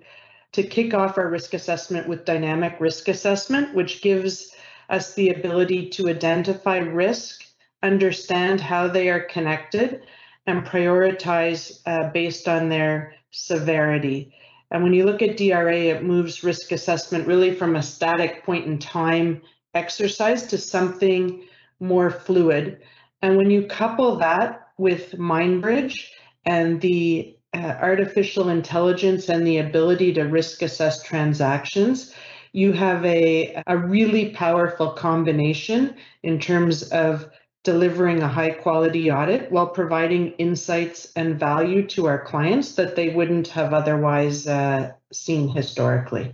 to 0.53 0.63
kick 0.63 0.95
off 0.95 1.19
our 1.19 1.29
risk 1.29 1.53
assessment 1.53 2.07
with 2.07 2.25
dynamic 2.25 2.77
risk 2.79 3.09
assessment, 3.09 3.75
which 3.75 4.01
gives 4.01 4.54
us 4.89 5.13
the 5.13 5.29
ability 5.29 5.89
to 5.91 6.09
identify 6.09 6.77
risk, 6.77 7.45
understand 7.83 8.61
how 8.61 8.87
they 8.87 9.09
are 9.09 9.21
connected, 9.21 10.01
and 10.47 10.65
prioritize 10.65 11.79
uh, 11.85 12.09
based 12.11 12.47
on 12.47 12.69
their 12.69 13.15
severity. 13.31 14.33
And 14.71 14.83
when 14.83 14.93
you 14.93 15.05
look 15.05 15.21
at 15.21 15.37
DRA, 15.37 15.77
it 15.77 16.03
moves 16.03 16.43
risk 16.43 16.71
assessment 16.71 17.27
really 17.27 17.53
from 17.53 17.75
a 17.75 17.83
static 17.83 18.43
point 18.43 18.65
in 18.65 18.79
time 18.79 19.41
exercise 19.73 20.47
to 20.47 20.57
something 20.57 21.43
more 21.79 22.09
fluid. 22.09 22.81
And 23.21 23.37
when 23.37 23.49
you 23.49 23.67
couple 23.67 24.15
that 24.17 24.69
with 24.77 25.11
MindBridge 25.13 26.09
and 26.45 26.79
the 26.81 27.37
uh, 27.53 27.75
artificial 27.79 28.49
intelligence 28.49 29.29
and 29.29 29.45
the 29.45 29.59
ability 29.59 30.13
to 30.13 30.23
risk 30.23 30.61
assess 30.61 31.03
transactions, 31.03 32.13
you 32.55 32.71
have 32.71 33.03
a, 33.05 33.61
a 33.67 33.77
really 33.77 34.29
powerful 34.29 34.91
combination 34.91 35.93
in 36.23 36.39
terms 36.39 36.83
of 36.83 37.29
delivering 37.65 38.23
a 38.23 38.29
high 38.29 38.51
quality 38.51 39.11
audit 39.11 39.51
while 39.51 39.67
providing 39.67 40.31
insights 40.37 41.11
and 41.17 41.37
value 41.37 41.85
to 41.85 42.05
our 42.05 42.23
clients 42.23 42.75
that 42.75 42.95
they 42.95 43.09
wouldn't 43.09 43.49
have 43.49 43.73
otherwise 43.73 44.47
uh, 44.47 44.89
seen 45.11 45.49
historically. 45.49 46.33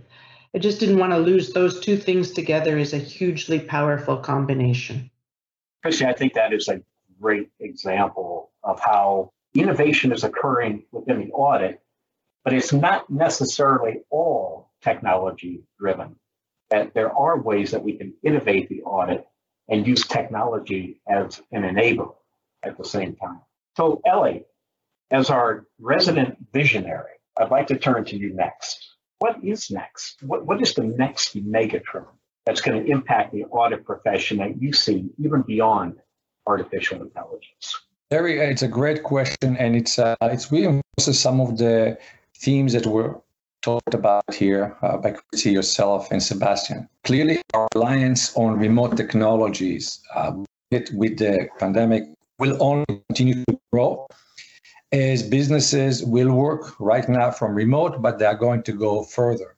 I 0.54 0.58
just 0.58 0.78
didn't 0.78 0.98
want 0.98 1.12
to 1.12 1.18
lose 1.18 1.52
those 1.52 1.80
two 1.80 1.96
things 1.96 2.30
together 2.30 2.78
is 2.78 2.92
a 2.92 2.98
hugely 2.98 3.58
powerful 3.58 4.18
combination. 4.18 5.10
Kristy, 5.84 6.06
I 6.06 6.12
think 6.12 6.34
that 6.34 6.52
is 6.52 6.68
a 6.68 6.82
great 7.20 7.50
example 7.58 8.52
of 8.62 8.78
how 8.78 9.32
innovation 9.54 10.12
is 10.12 10.22
occurring 10.22 10.84
within 10.92 11.18
the 11.18 11.32
audit, 11.32 11.80
but 12.44 12.52
it's 12.52 12.72
not 12.72 13.10
necessarily 13.10 14.02
all 14.08 14.68
technology 14.82 15.62
driven. 15.78 16.16
That 16.70 16.94
there 16.94 17.12
are 17.12 17.40
ways 17.40 17.70
that 17.72 17.82
we 17.82 17.94
can 17.94 18.14
innovate 18.22 18.68
the 18.68 18.82
audit 18.82 19.26
and 19.68 19.86
use 19.86 20.06
technology 20.06 21.00
as 21.08 21.40
an 21.52 21.62
enabler 21.62 22.14
at 22.62 22.78
the 22.78 22.84
same 22.84 23.14
time. 23.16 23.40
So, 23.76 24.00
Eli, 24.06 24.40
as 25.10 25.30
our 25.30 25.66
resident 25.78 26.36
visionary, 26.52 27.12
I'd 27.38 27.50
like 27.50 27.66
to 27.68 27.78
turn 27.78 28.04
to 28.06 28.16
you 28.16 28.34
next. 28.34 28.88
What 29.18 29.42
is 29.42 29.70
next? 29.70 30.22
What, 30.22 30.46
what 30.46 30.60
is 30.60 30.74
the 30.74 30.82
next 30.82 31.36
megatrend 31.36 32.06
that's 32.44 32.60
going 32.60 32.84
to 32.84 32.90
impact 32.90 33.32
the 33.32 33.44
audit 33.44 33.84
profession 33.84 34.38
that 34.38 34.60
you 34.60 34.72
see 34.72 35.10
even 35.18 35.42
beyond 35.42 35.96
artificial 36.46 37.00
intelligence? 37.02 37.76
Larry, 38.10 38.40
it's 38.40 38.62
a 38.62 38.68
great 38.68 39.02
question, 39.02 39.56
and 39.56 39.74
it's 39.74 39.98
uh, 39.98 40.16
it's 40.22 40.52
reinforces 40.52 41.18
some 41.18 41.40
of 41.40 41.56
the 41.56 41.98
themes 42.36 42.74
that 42.74 42.86
were 42.86 43.22
talked 43.62 43.94
about 43.94 44.22
here 44.34 44.76
uh, 44.82 44.96
by 44.96 45.12
Chrissy, 45.12 45.52
yourself, 45.52 46.10
and 46.10 46.22
Sebastian. 46.22 46.88
Clearly, 47.04 47.40
our 47.54 47.68
reliance 47.74 48.36
on 48.36 48.58
remote 48.58 48.96
technologies 48.96 50.00
uh, 50.14 50.32
with, 50.70 51.18
the 51.18 51.48
pandemic 51.58 52.04
will 52.38 52.56
only 52.60 52.84
continue 53.08 53.44
to 53.48 53.58
grow 53.72 54.06
as 54.92 55.22
businesses 55.22 56.04
will 56.04 56.32
work 56.32 56.78
right 56.78 57.08
now 57.08 57.30
from 57.30 57.54
remote, 57.54 58.02
but 58.02 58.18
they 58.18 58.26
are 58.26 58.36
going 58.36 58.62
to 58.64 58.72
go 58.72 59.04
further. 59.04 59.56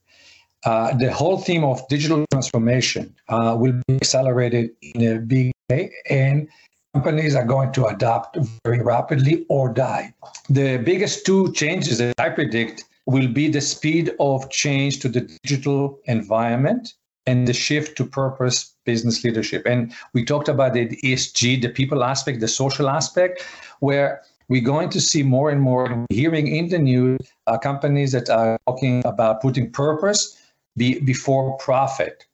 Uh, 0.65 0.95
the 0.95 1.13
whole 1.13 1.39
theme 1.39 1.65
of 1.65 1.87
digital 1.89 2.25
transformation 2.31 3.15
uh, 3.29 3.57
will 3.59 3.75
be 3.87 3.97
accelerated 3.97 4.71
in 4.83 5.17
a 5.17 5.19
big 5.19 5.53
way, 5.69 5.93
and 6.09 6.49
companies 6.95 7.35
are 7.35 7.45
going 7.45 7.73
to 7.73 7.85
adapt 7.87 8.39
very 8.65 8.81
rapidly 8.81 9.45
or 9.49 9.69
die. 9.69 10.15
The 10.49 10.79
biggest 10.79 11.27
two 11.27 11.53
changes 11.53 11.99
that 11.99 12.15
I 12.19 12.31
predict 12.31 12.85
will 13.07 13.29
be 13.29 13.49
the 13.49 13.61
speed 13.61 14.15
of 14.19 14.51
change 14.51 15.01
to 15.01 15.09
the 15.09 15.21
digital 15.43 15.99
environment 16.05 16.95
and 17.27 17.49
the 17.49 17.53
shift 17.53 17.97
to 17.97 18.05
purpose 18.05 18.75
business 18.85 19.25
leadership. 19.25 19.65
And 19.67 19.93
we 20.13 20.25
talked 20.25 20.49
about 20.49 20.75
the 20.75 20.89
ESG, 20.89 21.63
the 21.63 21.69
people 21.69 22.05
aspect, 22.05 22.41
the 22.41 22.49
social 22.49 22.89
aspect, 22.89 23.43
where 23.81 24.23
we're 24.49 24.63
going 24.63 24.91
to 24.91 25.01
see 25.01 25.23
more 25.23 25.51
and 25.51 25.61
more 25.61 26.05
hearing 26.11 26.49
in 26.49 26.69
the 26.69 26.79
news 26.79 27.21
uh, 27.47 27.57
companies 27.57 28.13
that 28.13 28.29
are 28.29 28.59
talking 28.67 29.03
about 29.07 29.41
putting 29.41 29.71
purpose 29.71 30.39
be, 30.77 31.01
before 31.01 31.57
profit 31.59 32.27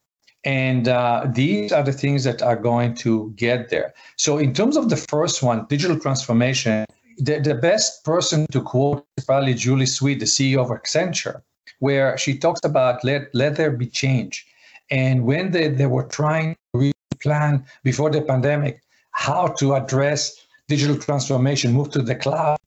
and 0.44 0.88
uh, 0.88 1.26
these 1.28 1.72
are 1.72 1.82
the 1.82 1.92
things 1.92 2.24
that 2.24 2.40
are 2.40 2.56
going 2.56 2.94
to 2.96 3.32
get 3.36 3.68
there. 3.68 3.92
So, 4.16 4.38
in 4.38 4.54
terms 4.54 4.76
of 4.76 4.88
the 4.88 4.96
first 4.96 5.42
one, 5.42 5.66
digital 5.68 5.98
transformation, 5.98 6.86
the, 7.20 7.40
the 7.40 7.54
best 7.54 8.04
person 8.04 8.46
to 8.52 8.60
quote 8.62 9.04
is 9.16 9.24
probably 9.24 9.54
Julie 9.54 9.86
Sweet, 9.86 10.20
the 10.20 10.26
CEO 10.26 10.58
of 10.58 10.68
Accenture, 10.68 11.42
where 11.78 12.16
she 12.18 12.36
talks 12.38 12.60
about 12.64 13.04
let, 13.04 13.34
let 13.34 13.56
there 13.56 13.70
be 13.70 13.86
change. 13.86 14.46
And 14.90 15.24
when 15.24 15.52
they, 15.52 15.68
they 15.68 15.86
were 15.86 16.04
trying 16.04 16.56
to 16.74 16.92
plan 17.22 17.64
before 17.84 18.10
the 18.10 18.22
pandemic 18.22 18.82
how 19.12 19.48
to 19.58 19.74
address 19.74 20.34
digital 20.68 20.96
transformation, 20.96 21.72
move 21.72 21.90
to 21.90 22.02
the 22.02 22.14
cloud, 22.14 22.58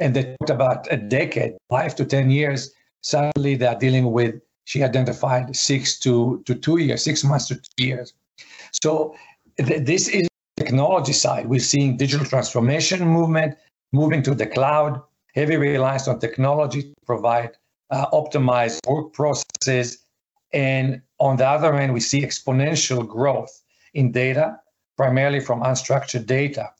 and 0.00 0.14
they 0.14 0.36
talked 0.40 0.50
about 0.50 0.92
a 0.92 0.96
decade, 0.96 1.54
five 1.68 1.94
to 1.96 2.04
10 2.04 2.30
years, 2.30 2.72
suddenly 3.02 3.54
they're 3.54 3.78
dealing 3.78 4.12
with 4.12 4.34
she 4.64 4.84
identified 4.84 5.56
six 5.56 5.98
to, 5.98 6.42
to 6.46 6.54
two 6.54 6.76
years, 6.78 7.02
six 7.02 7.24
months 7.24 7.48
to 7.48 7.56
two 7.56 7.84
years. 7.84 8.14
So 8.84 9.16
th- 9.58 9.84
this 9.84 10.06
is 10.06 10.28
technology 10.56 11.12
side, 11.12 11.46
we're 11.46 11.58
seeing 11.58 11.96
digital 11.96 12.24
transformation 12.24 13.00
movement, 13.04 13.56
moving 13.92 14.22
to 14.22 14.34
the 14.34 14.46
cloud, 14.46 15.00
heavy 15.34 15.56
reliance 15.56 16.08
on 16.08 16.18
technology 16.18 16.82
to 16.82 16.94
provide 17.06 17.50
uh, 17.90 18.06
optimized 18.10 18.78
work 18.88 19.12
processes. 19.12 19.98
And 20.52 21.02
on 21.18 21.36
the 21.36 21.46
other 21.46 21.72
hand, 21.76 21.92
we 21.92 22.00
see 22.00 22.22
exponential 22.22 23.06
growth 23.06 23.62
in 23.94 24.12
data, 24.12 24.58
primarily 24.96 25.40
from 25.40 25.62
unstructured 25.62 26.26
data. 26.26 26.70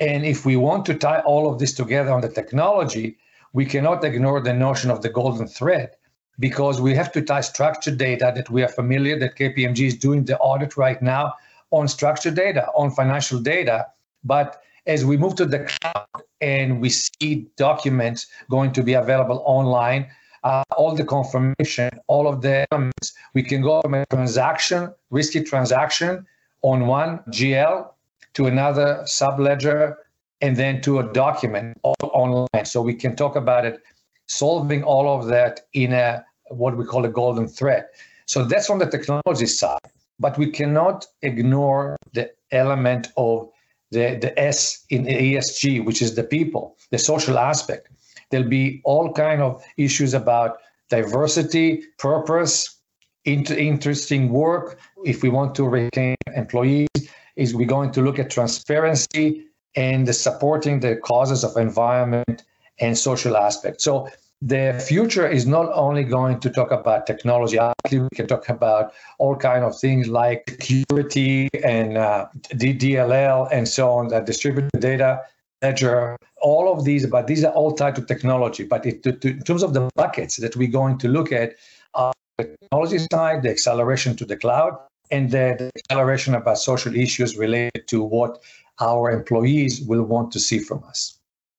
And 0.00 0.24
if 0.24 0.46
we 0.46 0.56
want 0.56 0.86
to 0.86 0.94
tie 0.94 1.20
all 1.20 1.52
of 1.52 1.58
this 1.58 1.74
together 1.74 2.12
on 2.12 2.20
the 2.20 2.28
technology, 2.28 3.18
we 3.52 3.64
cannot 3.64 4.04
ignore 4.04 4.40
the 4.40 4.52
notion 4.52 4.90
of 4.90 5.02
the 5.02 5.08
golden 5.08 5.48
thread 5.48 5.90
because 6.38 6.80
we 6.80 6.94
have 6.94 7.10
to 7.12 7.22
tie 7.22 7.40
structured 7.40 7.98
data 7.98 8.32
that 8.34 8.50
we 8.50 8.62
are 8.62 8.68
familiar 8.68 9.18
that 9.18 9.36
KPMG 9.36 9.86
is 9.86 9.96
doing 9.96 10.24
the 10.24 10.38
audit 10.38 10.76
right 10.76 11.02
now 11.02 11.34
on 11.70 11.88
structured 11.88 12.36
data, 12.36 12.68
on 12.76 12.90
financial 12.90 13.40
data. 13.40 13.86
But 14.22 14.62
as 14.88 15.04
we 15.04 15.16
move 15.16 15.34
to 15.36 15.44
the 15.44 15.60
cloud 15.60 16.22
and 16.40 16.80
we 16.80 16.88
see 16.88 17.46
documents 17.56 18.26
going 18.50 18.72
to 18.72 18.82
be 18.82 18.94
available 18.94 19.42
online, 19.44 20.08
uh, 20.44 20.62
all 20.76 20.94
the 20.94 21.04
confirmation, 21.04 21.90
all 22.06 22.26
of 22.26 22.40
the 22.40 22.66
elements, 22.72 23.12
we 23.34 23.42
can 23.42 23.60
go 23.60 23.82
from 23.82 23.94
a 23.94 24.06
transaction, 24.06 24.92
risky 25.10 25.42
transaction 25.42 26.26
on 26.62 26.86
one 26.86 27.20
GL 27.28 27.86
to 28.34 28.46
another 28.46 29.02
subledger 29.04 29.94
and 30.40 30.56
then 30.56 30.80
to 30.80 31.00
a 31.00 31.12
document 31.12 31.76
all 31.82 31.96
online. 32.02 32.64
So 32.64 32.80
we 32.80 32.94
can 32.94 33.14
talk 33.14 33.36
about 33.36 33.66
it, 33.66 33.80
solving 34.26 34.82
all 34.82 35.08
of 35.18 35.26
that 35.26 35.60
in 35.74 35.92
a 35.92 36.24
what 36.48 36.76
we 36.78 36.84
call 36.84 37.04
a 37.04 37.08
golden 37.08 37.46
thread. 37.46 37.84
So 38.24 38.44
that's 38.44 38.70
on 38.70 38.78
the 38.78 38.86
technology 38.86 39.46
side, 39.46 39.80
but 40.18 40.38
we 40.38 40.50
cannot 40.50 41.06
ignore 41.22 41.96
the 42.14 42.30
element 42.52 43.08
of 43.16 43.50
the, 43.90 44.18
the 44.20 44.38
S 44.38 44.84
in 44.90 45.04
ESG, 45.04 45.84
which 45.84 46.02
is 46.02 46.14
the 46.14 46.24
people, 46.24 46.76
the 46.90 46.98
social 46.98 47.38
aspect. 47.38 47.88
There'll 48.30 48.48
be 48.48 48.80
all 48.84 49.12
kind 49.12 49.40
of 49.40 49.62
issues 49.76 50.14
about 50.14 50.58
diversity, 50.90 51.82
purpose, 51.98 52.78
inter- 53.24 53.54
interesting 53.54 54.30
work. 54.30 54.78
If 55.04 55.22
we 55.22 55.28
want 55.28 55.54
to 55.56 55.64
retain 55.64 56.16
employees, 56.34 56.88
is 57.36 57.54
we 57.54 57.64
going 57.64 57.92
to 57.92 58.02
look 58.02 58.18
at 58.18 58.30
transparency 58.30 59.46
and 59.76 60.06
the 60.06 60.12
supporting 60.12 60.80
the 60.80 60.96
causes 60.96 61.44
of 61.44 61.56
environment 61.56 62.42
and 62.80 62.98
social 62.98 63.36
aspects. 63.36 63.84
So 63.84 64.08
the 64.40 64.82
future 64.86 65.26
is 65.26 65.46
not 65.46 65.70
only 65.74 66.04
going 66.04 66.38
to 66.40 66.50
talk 66.50 66.70
about 66.70 67.06
technology. 67.06 67.58
Actually, 67.58 68.00
we 68.00 68.08
can 68.14 68.26
talk 68.26 68.48
about 68.48 68.92
all 69.18 69.34
kind 69.34 69.64
of 69.64 69.78
things 69.78 70.08
like 70.08 70.44
security 70.48 71.48
and 71.64 71.98
uh, 71.98 72.26
DLL 72.52 73.48
and 73.50 73.66
so 73.66 73.90
on, 73.90 74.08
that 74.08 74.26
distributed 74.26 74.80
data 74.80 75.22
ledger, 75.62 76.16
all 76.40 76.72
of 76.72 76.84
these, 76.84 77.06
but 77.06 77.26
these 77.26 77.44
are 77.44 77.52
all 77.52 77.72
tied 77.72 77.96
to 77.96 78.02
technology. 78.02 78.64
But 78.64 78.86
it, 78.86 79.02
to, 79.02 79.12
to, 79.12 79.28
in 79.28 79.42
terms 79.42 79.62
of 79.62 79.74
the 79.74 79.90
buckets 79.96 80.36
that 80.36 80.54
we're 80.56 80.70
going 80.70 80.98
to 80.98 81.08
look 81.08 81.32
at, 81.32 81.56
uh, 81.94 82.12
the 82.36 82.44
technology 82.44 82.98
side, 83.10 83.42
the 83.42 83.50
acceleration 83.50 84.14
to 84.16 84.24
the 84.24 84.36
cloud, 84.36 84.78
and 85.10 85.30
the 85.30 85.70
acceleration 85.76 86.34
about 86.34 86.58
social 86.58 86.94
issues 86.94 87.36
related 87.36 87.88
to 87.88 88.02
what 88.02 88.40
our 88.80 89.10
employees 89.10 89.82
will 89.82 90.04
want 90.04 90.30
to 90.32 90.38
see 90.38 90.58
from 90.58 90.84
us. 90.84 91.17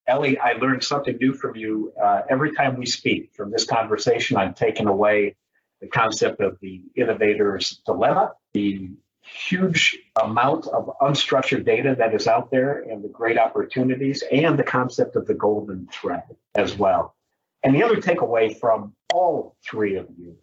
Eli, 0.10 0.36
I 0.42 0.54
learned 0.54 0.84
something 0.84 1.18
new 1.18 1.34
from 1.34 1.56
you. 1.56 1.94
Uh, 2.02 2.22
every 2.30 2.54
time 2.56 2.78
we 2.78 2.86
speak 2.86 3.32
from 3.34 3.52
this 3.52 3.66
conversation, 3.66 4.38
I'm 4.38 4.54
taking 4.54 4.88
away 4.88 5.36
the 5.82 5.88
concept 5.88 6.42
of 6.42 6.58
the 6.62 6.82
innovator's 6.96 7.82
dilemma, 7.86 8.34
the 8.54 8.90
huge 9.22 9.98
amount 10.22 10.68
of 10.68 10.90
unstructured 11.02 11.64
data 11.64 11.96
that 12.00 12.16
is 12.16 12.28
out 12.28 12.50
there, 12.50 12.82
and 12.82 13.04
the 13.04 13.08
great 13.08 13.38
opportunities, 13.38 14.24
and 14.32 14.58
the 14.58 14.64
concept 14.64 15.16
of 15.16 15.28
the 15.28 15.36
golden 15.36 15.88
thread 15.92 16.24
as 16.56 16.76
well. 16.76 17.16
And 17.62 17.76
the 17.76 17.84
other 17.84 17.98
takeaway 17.98 18.58
from 18.60 18.94
all 19.14 19.56
three 19.70 19.98
of 19.98 20.08
you 20.18 20.38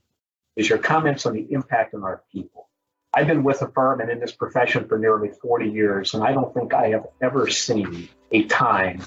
is 0.55 0.69
your 0.69 0.79
comments 0.79 1.27
on 1.27 1.35
the 1.35 1.47
impact 1.51 1.95
on 1.95 2.05
our 2.05 2.23
people. 2.33 2.69
I've 3.13 3.27
been 3.27 3.43
with 3.43 3.63
a 3.63 3.69
firm 3.69 4.01
and 4.01 4.11
in 4.11 4.21
this 4.21 4.33
profession 4.33 4.87
for 4.87 4.99
nearly 4.99 5.31
40 5.31 5.71
years, 5.71 6.15
and 6.15 6.23
I 6.23 6.33
don't 6.33 6.53
think 6.53 6.75
I 6.75 6.89
have 6.89 7.07
ever 7.23 7.49
seen 7.49 8.09
a 8.31 8.45
time 8.45 9.03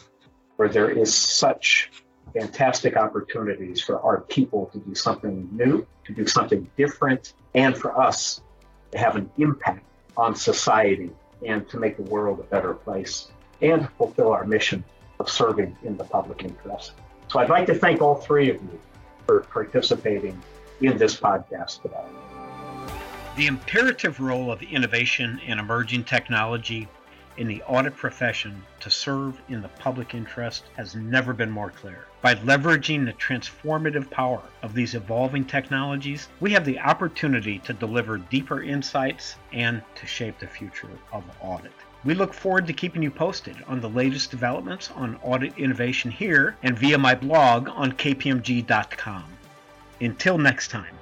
where 0.59 0.67
there 0.67 0.89
is 0.89 1.15
such 1.15 1.89
fantastic 2.33 2.97
opportunities 2.97 3.79
for 3.79 4.01
our 4.01 4.19
people 4.19 4.65
to 4.73 4.79
do 4.79 4.93
something 4.93 5.47
new, 5.53 5.87
to 6.03 6.11
do 6.13 6.27
something 6.27 6.69
different, 6.75 7.33
and 7.55 7.77
for 7.77 7.97
us 7.97 8.41
to 8.91 8.97
have 8.97 9.15
an 9.15 9.31
impact 9.37 9.85
on 10.17 10.35
society 10.35 11.11
and 11.47 11.69
to 11.69 11.79
make 11.79 11.95
the 11.95 12.03
world 12.03 12.41
a 12.41 12.43
better 12.43 12.73
place 12.73 13.31
and 13.61 13.87
fulfill 13.97 14.33
our 14.33 14.43
mission 14.43 14.83
of 15.21 15.29
serving 15.29 15.77
in 15.83 15.95
the 15.95 16.03
public 16.03 16.43
interest. 16.43 16.91
So 17.29 17.39
I'd 17.39 17.49
like 17.49 17.65
to 17.67 17.75
thank 17.75 18.01
all 18.01 18.15
three 18.15 18.49
of 18.49 18.57
you 18.57 18.79
for 19.25 19.39
participating 19.43 20.37
in 20.81 20.97
this 20.97 21.17
podcast 21.17 21.83
today. 21.83 22.03
The 23.37 23.47
imperative 23.47 24.19
role 24.19 24.51
of 24.51 24.61
innovation 24.61 25.39
and 25.47 25.57
emerging 25.57 26.03
technology 26.03 26.89
in 27.39 27.47
the 27.47 27.63
audit 27.63 27.95
profession 27.95 28.61
to 28.81 28.91
serve 28.91 29.41
in 29.47 29.61
the 29.61 29.69
public 29.69 30.13
interest 30.13 30.65
has 30.75 30.93
never 30.93 31.33
been 31.33 31.49
more 31.49 31.71
clear. 31.71 32.05
By 32.21 32.35
leveraging 32.35 33.05
the 33.05 33.13
transformative 33.13 34.09
power 34.09 34.41
of 34.61 34.73
these 34.73 34.93
evolving 34.93 35.45
technologies, 35.45 36.27
we 36.41 36.51
have 36.51 36.65
the 36.65 36.79
opportunity 36.79 37.59
to 37.59 37.73
deliver 37.73 38.17
deeper 38.17 38.61
insights 38.61 39.37
and 39.53 39.81
to 39.95 40.05
shape 40.05 40.37
the 40.37 40.47
future 40.47 40.89
of 41.13 41.23
audit. 41.39 41.71
We 42.03 42.13
look 42.13 42.33
forward 42.33 42.67
to 42.67 42.73
keeping 42.73 43.01
you 43.01 43.11
posted 43.11 43.55
on 43.67 43.79
the 43.79 43.89
latest 43.89 44.31
developments 44.31 44.91
on 44.91 45.17
audit 45.23 45.57
innovation 45.57 46.11
here 46.11 46.57
and 46.61 46.77
via 46.77 46.97
my 46.97 47.15
blog 47.15 47.69
on 47.69 47.93
kpmg.com. 47.93 49.25
Until 50.01 50.37
next 50.37 50.71
time. 50.71 50.98